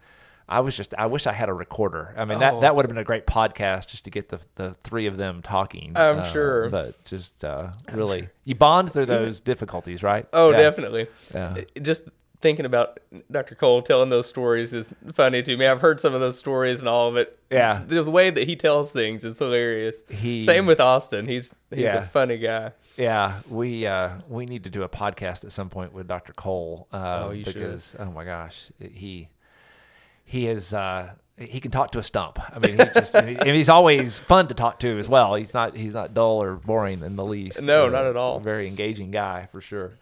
I 0.48 0.61
was 0.61 0.77
just 0.77 0.92
I 0.98 1.07
wish 1.07 1.27
I 1.27 1.33
had 1.33 1.48
a 1.48 1.55
recorder. 1.55 2.14
I 2.16 2.25
mean 2.27 2.40
that 2.40 2.55
Oh. 2.55 2.61
that 2.61 2.77
would 2.77 2.85
have 2.85 2.90
been 2.90 2.98
a 2.98 3.05
great 3.05 3.27
podcast 3.27 3.88
just 3.88 4.05
to 4.05 4.11
get 4.11 4.29
the 4.29 4.40
the 4.57 4.75
three 4.75 5.07
of 5.07 5.16
them 5.16 5.40
talking. 5.40 5.92
I'm 5.96 6.18
Uh, 6.18 6.31
sure. 6.31 6.68
but 6.68 7.03
just 7.05 7.42
uh, 7.44 7.70
really 7.92 8.29
you 8.44 8.55
bond 8.55 8.92
through 8.92 9.07
those 9.07 9.40
difficulties, 9.40 10.03
right? 10.03 10.27
Oh, 10.33 10.51
Yeah. 10.51 10.57
definitely. 10.59 11.07
Yeah. 11.33 11.57
Just 11.81 12.03
thinking 12.42 12.66
about 12.66 13.00
Dr. 13.31 13.55
Cole 13.55 13.81
telling 13.83 14.11
those 14.11 14.26
stories 14.26 14.72
is 14.74 14.92
funny 15.14 15.42
to 15.42 15.57
me. 15.57 15.66
I've 15.66 15.81
heard 15.81 16.00
some 16.00 16.12
of 16.12 16.20
those 16.20 16.37
stories 16.37 16.81
and 16.81 16.88
all 16.88 17.09
of 17.09 17.16
it. 17.16 17.38
Yeah. 17.50 17.83
The 17.87 18.02
way 18.11 18.28
that 18.31 18.46
he 18.46 18.57
tells 18.57 18.92
things 18.92 19.24
is 19.24 19.38
hilarious. 19.38 20.02
He- 20.11 20.42
Same 20.42 20.66
with 20.66 20.81
Austin. 20.81 21.26
He's 21.26 21.55
he's 21.70 21.81
Yeah. 21.81 21.96
a 21.98 22.02
funny 22.02 22.37
guy. 22.38 22.72
Yeah, 22.96 23.40
we 23.48 23.87
uh, 23.87 24.11
we 24.28 24.44
need 24.44 24.64
to 24.64 24.70
do 24.70 24.83
a 24.83 24.88
podcast 24.88 25.44
at 25.44 25.52
some 25.52 25.70
point 25.70 25.94
with 25.94 26.07
Dr. 26.09 26.33
Cole. 26.35 26.88
Uh, 26.92 27.26
Oh, 27.28 27.31
you 27.31 27.44
should. 27.44 27.55
because 27.55 27.96
oh 27.98 28.11
my 28.11 28.24
gosh, 28.24 28.70
he 28.78 29.28
he 30.24 30.46
is 30.48 30.74
uh, 30.74 31.12
he 31.38 31.61
can 31.61 31.70
talk 31.70 31.90
to 31.92 31.98
a 31.98 32.02
stump. 32.02 32.38
I 32.55 32.59
mean, 32.59 32.72
he 32.78 32.85
just 32.94 33.14
and 33.14 33.28
he- 33.28 33.37
and 33.38 33.50
he's 33.50 33.68
always 33.70 34.18
fun 34.18 34.48
to 34.48 34.55
talk 34.55 34.78
to 34.81 34.98
as 34.98 35.09
well. 35.09 35.35
He's 35.37 35.55
not 35.55 35.76
he's 35.76 35.94
not 35.94 36.12
dull 36.14 36.42
or 36.42 36.57
boring 36.57 37.02
in 37.02 37.16
the 37.16 37.24
least. 37.24 37.62
No, 37.62 37.88
not 37.88 38.05
at 38.05 38.16
all. 38.16 38.37
A 38.37 38.40
very 38.40 38.66
engaging 38.68 39.11
guy 39.11 39.46
for 39.50 39.61
sure. 39.61 39.92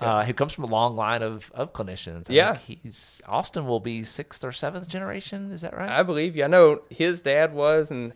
Uh, 0.00 0.24
he 0.24 0.32
comes 0.32 0.52
from 0.52 0.64
a 0.64 0.68
long 0.68 0.96
line 0.96 1.22
of, 1.22 1.50
of 1.54 1.72
clinicians. 1.72 2.30
I 2.30 2.32
Yeah. 2.34 2.54
think 2.54 2.80
he's 2.82 3.20
Austin 3.26 3.66
will 3.66 3.80
be 3.80 4.02
sixth 4.04 4.42
or 4.44 4.52
seventh 4.52 4.88
generation. 4.88 5.52
Is 5.52 5.60
that 5.60 5.76
right? 5.76 5.90
I 5.90 6.02
believe 6.02 6.36
Yeah, 6.36 6.46
I 6.46 6.48
know 6.48 6.82
his 6.90 7.22
dad 7.22 7.52
was, 7.54 7.90
and 7.90 8.12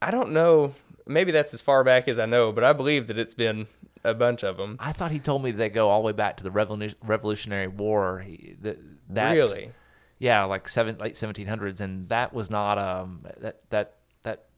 I 0.00 0.10
don't 0.10 0.30
know. 0.32 0.72
Maybe 1.06 1.32
that's 1.32 1.52
as 1.54 1.60
far 1.60 1.84
back 1.84 2.08
as 2.08 2.18
I 2.18 2.26
know, 2.26 2.52
but 2.52 2.64
I 2.64 2.72
believe 2.72 3.06
that 3.08 3.18
it's 3.18 3.34
been 3.34 3.66
a 4.04 4.14
bunch 4.14 4.42
of 4.44 4.56
them. 4.56 4.76
I 4.80 4.92
thought 4.92 5.10
he 5.10 5.18
told 5.18 5.42
me 5.42 5.50
they 5.50 5.68
go 5.68 5.88
all 5.88 6.00
the 6.02 6.06
way 6.06 6.12
back 6.12 6.36
to 6.38 6.44
the 6.44 6.50
Revolu- 6.50 6.94
Revolutionary 7.04 7.66
War. 7.68 8.20
He, 8.20 8.56
that, 8.62 8.78
that 9.10 9.32
really? 9.32 9.70
yeah, 10.18 10.44
like 10.44 10.68
seven 10.68 10.96
late 10.98 11.16
seventeen 11.16 11.46
hundreds, 11.48 11.80
and 11.80 12.08
that 12.08 12.32
was 12.32 12.50
not 12.50 12.78
um 12.78 13.22
that 13.40 13.60
that 13.70 13.95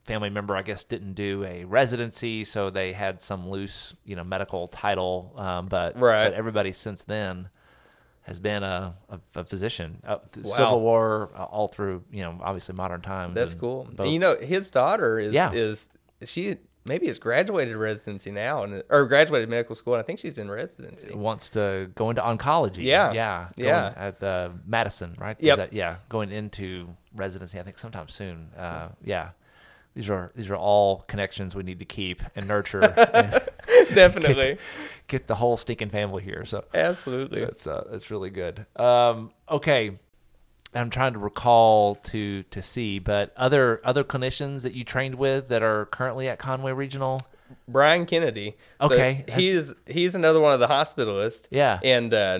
family 0.09 0.31
member 0.31 0.57
I 0.57 0.63
guess 0.63 0.83
didn't 0.85 1.15
do 1.15 1.45
a 1.45 1.65
residency, 1.65 2.43
so 2.45 2.71
they 2.71 2.93
had 2.93 3.21
some 3.23 3.49
loose 3.49 3.95
you 4.05 4.17
know 4.17 4.25
medical 4.25 4.67
title, 4.67 5.35
um, 5.37 5.67
but 5.69 5.99
Right. 5.99 6.25
but 6.25 6.35
everybody 6.35 6.73
since 6.73 7.03
then 7.05 7.49
has 8.23 8.41
been 8.41 8.63
a, 8.63 8.95
a, 9.09 9.21
a 9.37 9.45
physician. 9.45 10.01
Uh, 10.05 10.19
Wow. 10.37 10.43
Civil 10.51 10.81
War, 10.81 11.31
uh, 11.37 11.45
all 11.45 11.69
through 11.69 12.03
you 12.11 12.23
know 12.23 12.39
obviously 12.43 12.75
modern 12.75 13.01
times. 13.03 13.35
That's 13.35 13.55
cool. 13.55 13.89
you 14.05 14.19
know, 14.19 14.37
his 14.37 14.71
daughter 14.71 15.19
is 15.19 15.33
Yeah. 15.35 15.53
is 15.53 15.89
she 16.25 16.57
maybe 16.87 17.07
has 17.07 17.19
graduated 17.19 17.77
residency 17.77 18.31
now 18.31 18.63
and 18.65 18.83
or 18.89 19.05
graduated 19.07 19.49
medical 19.51 19.75
school, 19.75 19.95
and 19.95 20.03
I 20.03 20.07
think 20.07 20.19
she's 20.19 20.39
in 20.39 20.51
residency. 20.51 21.15
wants 21.15 21.51
to 21.51 21.91
go 21.95 22.09
into 22.11 22.23
oncology. 22.23 22.83
Yeah. 22.85 23.13
yeah, 23.13 23.49
Yeah. 23.57 23.93
At 23.97 24.21
the 24.21 24.53
Madison, 24.67 25.15
right? 25.19 25.37
Yep. 25.39 25.57
that- 25.59 25.73
yeah, 25.75 25.97
going 26.09 26.31
into 26.33 26.89
residency. 27.15 27.59
I 27.61 27.63
think 27.63 27.79
sometime 27.79 28.09
soon. 28.09 28.51
Uh, 28.57 28.89
yeah, 29.05 29.31
these 29.95 30.09
are 30.11 30.31
these 30.35 30.51
are 30.51 30.57
all 30.57 31.01
connections 31.09 31.55
we 31.55 31.63
need 31.63 31.79
to 31.81 31.85
keep 31.85 32.23
and 32.37 32.47
nurture. 32.47 32.83
and 33.15 33.41
Definitely, 33.95 34.35
get, 34.55 34.61
get 35.09 35.27
the 35.27 35.35
whole 35.37 35.57
stinking 35.57 35.91
family 35.91 36.23
here. 36.23 36.45
So 36.45 36.65
absolutely. 36.75 37.41
that's 37.41 37.67
uh, 37.67 37.85
that's 37.91 38.11
really 38.11 38.31
good. 38.31 38.67
Um, 38.77 39.33
okay. 39.51 39.99
I'm 40.75 40.91
trying 40.91 41.15
to 41.15 41.19
recall 41.19 41.95
to 41.97 42.43
to 42.45 42.63
see, 42.63 42.99
but 42.99 43.33
other 43.37 43.81
other 43.85 44.05
clinicians 44.05 44.63
that 44.63 44.75
you 44.75 44.85
trained 44.85 45.15
with 45.15 45.49
that 45.49 45.63
are 45.63 45.87
currently 45.87 46.29
at 46.29 46.39
Conway 46.39 46.73
Regional. 46.73 47.23
Brian 47.67 48.05
Kennedy. 48.05 48.57
So 48.81 48.93
Okay. 48.93 49.25
he's 49.33 49.73
he's 49.87 50.15
another 50.15 50.39
one 50.41 50.53
of 50.53 50.61
the 50.61 50.67
hospitalists. 50.69 51.47
Yeah. 51.51 51.81
and 51.83 52.13
uh, 52.13 52.39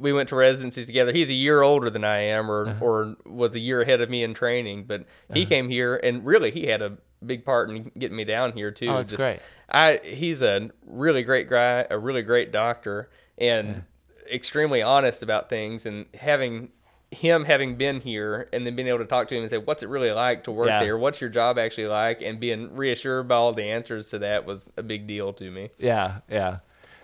we 0.00 0.12
went 0.12 0.28
to 0.30 0.36
residency 0.36 0.84
together. 0.86 1.12
He's 1.12 1.30
a 1.30 1.34
year 1.34 1.60
older 1.62 1.90
than 1.90 2.04
I 2.04 2.18
am, 2.22 2.50
or 2.50 2.66
Uh-huh. 2.68 2.84
or 2.84 3.16
was 3.26 3.54
a 3.54 3.60
year 3.60 3.82
ahead 3.82 4.00
of 4.00 4.08
me 4.10 4.22
in 4.24 4.34
training. 4.34 4.84
But 4.84 5.04
he 5.32 5.44
came 5.46 5.68
here, 5.68 5.96
and 6.02 6.24
really, 6.24 6.50
he 6.50 6.66
had 6.66 6.80
a 6.82 6.96
big 7.24 7.44
part 7.44 7.68
in 7.70 7.92
getting 7.98 8.16
me 8.16 8.24
down 8.24 8.52
here 8.54 8.70
too. 8.70 8.88
Oh, 8.88 8.96
that's 8.96 9.12
great. 9.12 9.40
I 9.70 10.00
he's 10.02 10.42
a 10.42 10.70
really 10.86 11.22
great 11.22 11.48
guy, 11.48 11.86
a 11.90 11.98
really 11.98 12.22
great 12.22 12.50
doctor, 12.50 13.10
and 13.38 13.84
extremely 14.32 14.82
honest 14.82 15.22
about 15.22 15.48
things. 15.48 15.84
And 15.86 16.06
having 16.14 16.70
him 17.12 17.44
having 17.44 17.74
been 17.74 18.00
here 18.00 18.48
and 18.52 18.64
then 18.64 18.76
being 18.76 18.86
able 18.88 18.98
to 19.00 19.04
talk 19.04 19.26
to 19.28 19.34
him 19.34 19.42
and 19.42 19.50
say, 19.50 19.58
"What's 19.58 19.82
it 19.82 19.88
really 19.88 20.12
like 20.12 20.44
to 20.44 20.52
work 20.52 20.68
Yeah. 20.68 20.78
there? 20.80 20.96
What's 20.96 21.20
your 21.20 21.28
job 21.30 21.58
actually 21.58 21.88
like?" 21.88 22.22
and 22.22 22.38
being 22.40 22.74
reassured 22.76 23.26
by 23.28 23.34
all 23.34 23.52
the 23.52 23.64
answers 23.64 24.10
to 24.10 24.18
that 24.20 24.46
was 24.46 24.70
a 24.76 24.82
big 24.82 25.06
deal 25.08 25.32
to 25.34 25.50
me. 25.50 25.70
Yeah, 25.76 26.18
yeah. 26.30 26.58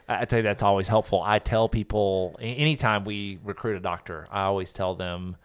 I 0.09 0.25
tell 0.25 0.39
you, 0.39 0.43
that's 0.45 0.63
always 0.63 0.89
helpful. 0.89 1.23
I 1.25 1.39
tell 1.39 1.69
people 1.69 2.37
anytime 2.41 3.05
we 3.05 3.39
recruit 3.45 3.77
a 3.77 3.81
doctor, 3.81 4.27
I 4.31 4.43
always 4.43 4.73
tell 4.73 4.95
them, 4.95 5.37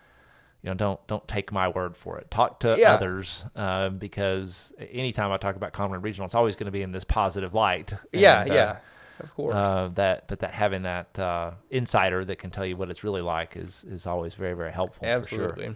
you 0.62 0.70
know, 0.70 0.76
don't 0.76 1.08
don't 1.08 1.28
take 1.28 1.52
my 1.52 1.68
word 1.70 1.98
for 1.98 2.20
it. 2.20 2.30
Talk 2.30 2.60
to 2.62 2.76
Yeah. 2.78 2.94
others 2.94 3.44
uh, 3.56 3.90
because 3.90 4.72
anytime 4.92 5.32
I 5.32 5.38
talk 5.38 5.56
about 5.56 5.74
Conway 5.74 5.98
Regional, 5.98 6.26
it's 6.26 6.36
always 6.36 6.56
going 6.56 6.66
to 6.66 6.72
be 6.72 6.84
in 6.84 6.92
this 6.92 7.04
positive 7.04 7.56
light. 7.56 7.94
Yeah, 8.14 8.42
And, 8.44 8.52
uh, 8.52 8.54
yeah, 8.54 8.78
of 9.20 9.34
course. 9.34 9.56
Uh, 9.56 9.90
that 9.96 10.28
but 10.28 10.40
that 10.42 10.54
having 10.54 10.84
that 10.84 11.18
uh, 11.18 11.52
insider 11.72 12.24
that 12.26 12.38
can 12.38 12.52
tell 12.52 12.66
you 12.66 12.78
what 12.78 12.92
it's 12.92 13.04
really 13.04 13.22
like 13.22 13.58
is 13.58 13.84
is 13.86 14.06
always 14.06 14.36
very 14.36 14.54
very 14.54 14.72
helpful. 14.72 15.08
Absolutely. 15.08 15.66
For 15.66 15.70
sure. 15.70 15.76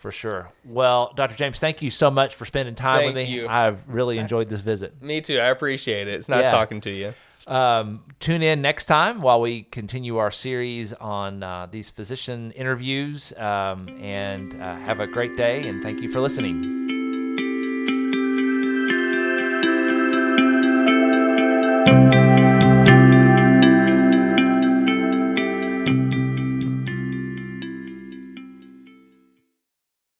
For 0.00 0.12
sure. 0.12 0.52
Well, 0.64 1.12
Dr. 1.16 1.34
James, 1.34 1.58
thank 1.58 1.82
you 1.82 1.90
so 1.90 2.08
much 2.10 2.34
for 2.36 2.44
spending 2.44 2.74
time 2.76 3.06
with 3.06 3.14
me. 3.16 3.24
you. 3.24 3.48
I've 3.48 3.80
really 3.88 4.18
enjoyed 4.18 4.48
this 4.48 4.60
visit. 4.60 5.02
Me 5.02 5.20
too. 5.20 5.38
I 5.40 5.46
appreciate 5.48 6.06
it. 6.06 6.14
It's 6.14 6.28
nice 6.28 6.44
Yeah. 6.44 6.50
talking 6.52 6.80
to 6.82 6.90
you. 6.90 7.14
Um, 7.48 8.04
tune 8.20 8.42
in 8.42 8.60
next 8.60 8.84
time 8.84 9.20
while 9.20 9.40
we 9.40 9.62
continue 9.62 10.18
our 10.18 10.30
series 10.30 10.92
on 10.92 11.42
uh, 11.42 11.66
these 11.70 11.88
physician 11.88 12.50
interviews. 12.52 13.32
Um, 13.36 13.88
and 14.00 14.54
uh, 14.60 14.76
have 14.76 15.00
a 15.00 15.06
great 15.06 15.34
day, 15.34 15.66
and 15.66 15.82
thank 15.82 16.00
you 16.00 16.10
for 16.10 16.20
listening. 16.20 16.97